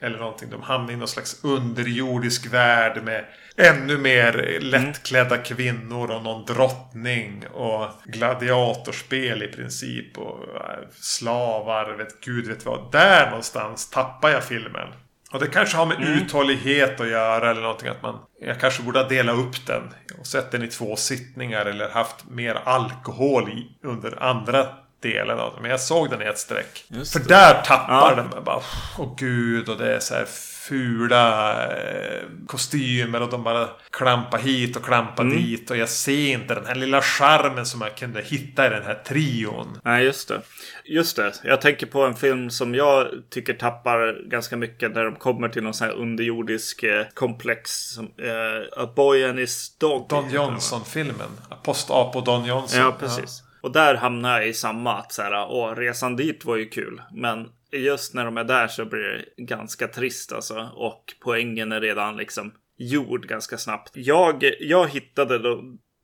[0.00, 0.50] Eller någonting.
[0.50, 3.24] De hamnar i någon slags underjordisk värld med
[3.56, 12.20] ännu mer lättklädda kvinnor och någon drottning och gladiatorspel i princip och äh, slavar, vet
[12.20, 12.92] gud vet vad.
[12.92, 14.88] Där någonstans tappar jag filmen.
[15.32, 18.18] Och det kanske har med uthållighet att göra eller någonting att man...
[18.40, 19.82] Jag kanske borde ha delat upp den
[20.20, 24.66] och sett den i två sittningar eller haft mer alkohol i under andra
[25.00, 25.62] delen av den.
[25.62, 26.84] Men jag såg den i ett streck.
[26.88, 27.28] Just För det.
[27.28, 28.14] där tappar Ja.
[28.16, 28.62] den mig bara.
[28.98, 30.24] Åh gud, och det är så här
[30.68, 35.36] fula eh, kostymer och de bara klampar hit och klampar Mm.
[35.36, 35.70] dit.
[35.70, 38.94] Och jag ser inte den här lilla charmen som jag kunde hitta i den här
[38.94, 39.78] trion.
[39.84, 40.40] Nej, just det.
[40.84, 41.32] Just det.
[41.44, 45.62] Jag tänker på en film som jag tycker tappar ganska mycket när de kommer till
[45.62, 47.70] någon sån här underjordisk eh, komplex.
[47.70, 50.08] Som, eh, A Boy and His Dog.
[50.08, 51.28] Don Johnson-filmen.
[51.64, 52.80] Post-Apo Don Johnson.
[52.80, 53.42] Ja, precis.
[53.60, 54.94] Och där hamnar jag i samma.
[54.96, 57.02] Att så här, åh, resan dit var ju kul.
[57.12, 60.70] Men just när de är där så blir det ganska trist alltså.
[60.74, 63.90] Och poängen är redan liksom gjord ganska snabbt.
[63.94, 65.62] Jag, jag hittade då,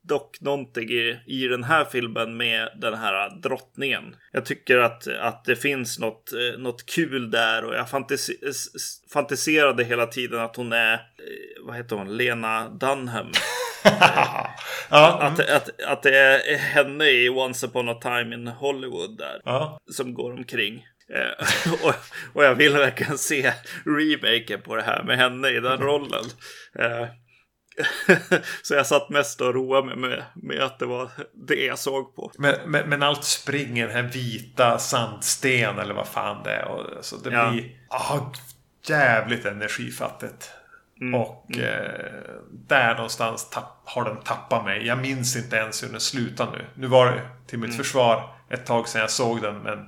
[0.09, 4.17] dock någonting i, i den här filmen med den här drottningen.
[4.33, 9.85] Jag tycker att, att det finns något, eh, något kul där och jag s- fantiserade
[9.85, 10.99] hela tiden att hon är, eh,
[11.67, 13.27] vad heter hon, Lena Dunham.
[14.91, 19.41] ja, Att, att, att det är henne i Once upon a time in Hollywood där.
[19.45, 19.79] ja.
[19.91, 20.87] Som går omkring.
[21.15, 21.95] Eh, och,
[22.35, 23.53] och jag vill verkligen se
[23.85, 26.25] remaken på det här med henne i den rollen.
[28.63, 31.11] Så jag satt mest och roade mig med, med att det var
[31.47, 32.33] det jag såg på.
[32.39, 36.65] Men, men, men allt springer den här vita sandsten eller vad fan det är.
[36.65, 37.51] Och, så det Ja.
[37.51, 38.19] blir ah,
[38.87, 40.51] jävligt energifattigt.
[41.01, 41.15] Mm.
[41.21, 42.13] Och eh,
[42.69, 44.87] där någonstans tapp, har den tappat mig.
[44.87, 46.67] Jag minns inte ens hur den slutar nu.
[46.75, 47.69] Nu var det till Mm.
[47.71, 49.59] mitt försvar ett tag sedan jag såg den.
[49.59, 49.79] Men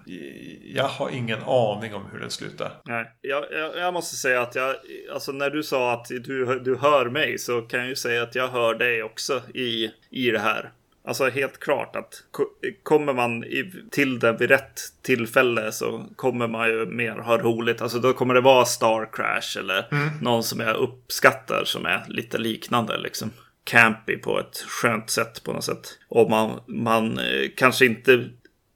[0.74, 2.72] jag har ingen aning om hur den slutar.
[2.84, 4.76] Nej, jag, jag, jag måste säga att jag,
[5.12, 8.34] alltså när du sa att du, du hör mig så kan jag ju säga att
[8.34, 10.70] jag hör dig också i, i det här.
[11.06, 13.44] Alltså helt klart att ko- kommer man
[13.90, 17.82] till det vid rätt tillfälle så kommer man ju mer ha roligt.
[17.82, 19.86] Alltså då kommer det vara Star Crash eller
[20.22, 23.30] någon som jag uppskattar som är lite liknande liksom.
[23.64, 25.98] Campy på ett skönt sätt på något sätt.
[26.08, 28.24] Och man, man eh, kanske inte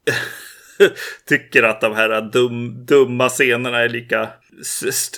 [1.25, 4.29] tycker att de här dum, dumma scenerna är lika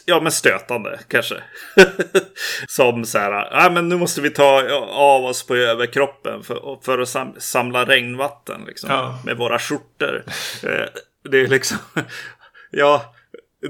[0.06, 1.36] ja, men stötande kanske.
[2.68, 7.00] Som så här, ja men nu måste vi ta av oss på överkroppen för, för
[7.00, 9.20] att sam- samla regnvatten liksom, Ja.
[9.26, 10.24] med våra skjortor.
[10.64, 10.86] Eh,
[11.32, 11.78] det är liksom,
[12.72, 13.16] ja,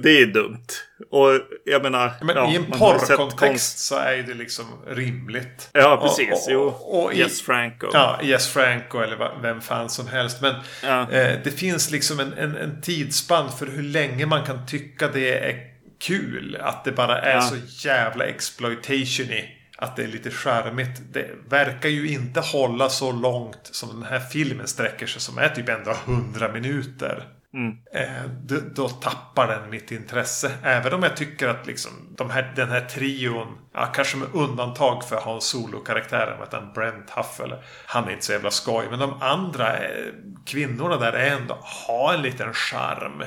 [0.04, 0.66] det är dumt.
[1.12, 1.30] Och
[1.66, 5.70] jag menar, Men ja, i en porrkontext så är det liksom rimligt.
[5.74, 6.48] Ja, precis.
[6.48, 7.90] Och- och- och i- Yes Franco.
[7.94, 10.42] Ja, Yes Franco eller vem fan som helst.
[10.42, 11.12] Men Ja.
[11.12, 15.38] eh, det finns liksom en, en, en tidsspann för hur länge man kan tycka det
[15.40, 15.56] är
[16.02, 16.58] kul.
[16.62, 17.42] Att det bara är Ja.
[17.42, 17.56] så
[17.88, 19.58] jävla exploitation i.
[19.78, 21.02] Att det är lite charmigt.
[21.14, 25.22] Det verkar ju inte hålla så långt som den här filmen sträcker sig.
[25.22, 27.24] Som är typ ändå 100 minuter.
[27.94, 30.52] Eh, då, då tappar den mitt intresse.
[30.64, 35.04] Även om jag tycker att liksom, de här, den här trion, ja, kanske med undantag
[35.04, 37.54] för Hans Solo-karaktären, vad han, Brent Huffel.
[37.86, 38.88] Han är inte så jävla skoj.
[38.90, 40.14] Men de andra eh,
[40.46, 43.24] kvinnorna där är ändå, har en liten charm.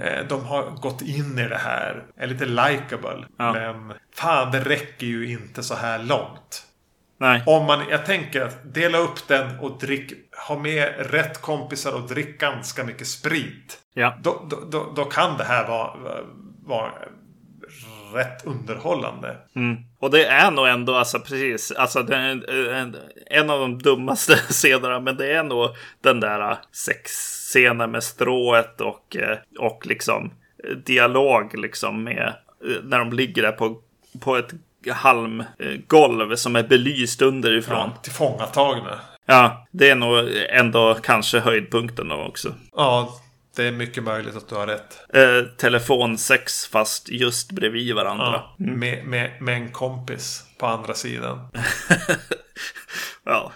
[0.00, 3.26] Eh, de har gått in i det här, är lite likable.
[3.38, 3.52] Ja.
[3.52, 6.66] Men fan, det räcker ju inte så här långt.
[7.22, 7.42] Nej.
[7.46, 10.12] Om man, jag tänker att dela upp den och drick,
[10.48, 13.78] ha med rätt kompisar och drick ganska mycket sprit.
[13.94, 14.18] Ja.
[14.22, 15.92] Då, då, då, då kan det här vara,
[16.66, 16.90] vara
[18.14, 19.36] rätt underhållande.
[19.54, 19.76] Mm.
[19.98, 22.96] Och det är nog ändå, alltså precis, alltså är en,
[23.26, 25.68] en av de dummaste scenerna, men det är nog
[26.00, 30.30] den där äh, sexscenen med strået och, eh, och liksom
[30.84, 33.80] dialog liksom med, eh, när de ligger där på,
[34.20, 34.52] på ett
[34.90, 37.90] halmgolv som är belyst underifrån.
[37.94, 38.98] Ja, tillfångatagna.
[39.26, 42.54] Ja, det är nog ändå kanske höjdpunkten då också.
[42.76, 43.20] Ja,
[43.56, 44.98] det är mycket möjligt att du har rätt.
[45.14, 48.24] Eh, telefonsex fast just bredvid varandra.
[48.32, 51.48] Ja, med, med, med en kompis på andra sidan.
[53.24, 53.52] Ja.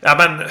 [0.00, 0.48] Ja, men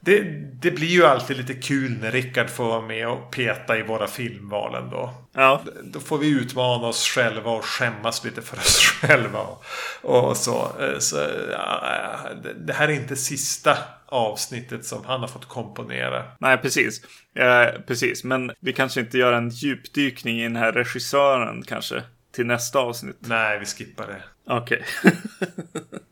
[0.00, 0.20] det,
[0.62, 4.06] det blir ju alltid lite kul när Rickard får vara med och peta i våra
[4.06, 5.14] filmval ändå.
[5.34, 5.62] Ja.
[5.84, 9.38] Då får vi utmana oss själva och skämmas lite för oss själva.
[9.40, 9.64] Och,
[10.02, 10.72] och så.
[10.80, 11.16] Eh, så
[11.52, 12.18] ja,
[12.56, 16.24] det- här är inte sista avsnittet som han har fått komponera.
[16.38, 17.02] Nej, precis.
[17.34, 22.02] Eh, precis, men vi kanske inte gör en djupdykning i den här regissören kanske
[22.34, 23.16] till nästa avsnitt.
[23.20, 24.22] Nej, vi skippar det.
[24.54, 24.84] Okej.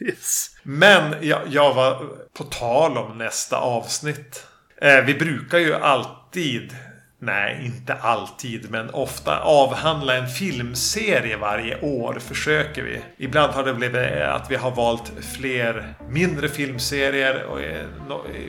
[0.00, 0.50] yes.
[0.62, 4.46] Men jag, jag var på tal om nästa avsnitt.
[4.82, 6.76] Eh, vi brukar ju alltid,
[7.20, 12.18] nej inte alltid, men ofta avhandla en filmserie varje år.
[12.20, 13.00] Försöker vi.
[13.18, 17.86] Ibland har det blivit eh, att vi har valt fler mindre filmserier och eh,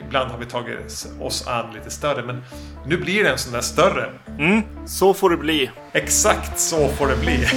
[0.06, 2.22] ibland har vi tagit oss an lite större.
[2.22, 2.44] Men
[2.86, 4.10] nu blir det en sån där större.
[4.86, 5.70] Så får det bli.
[5.92, 7.48] Exakt så får det bli.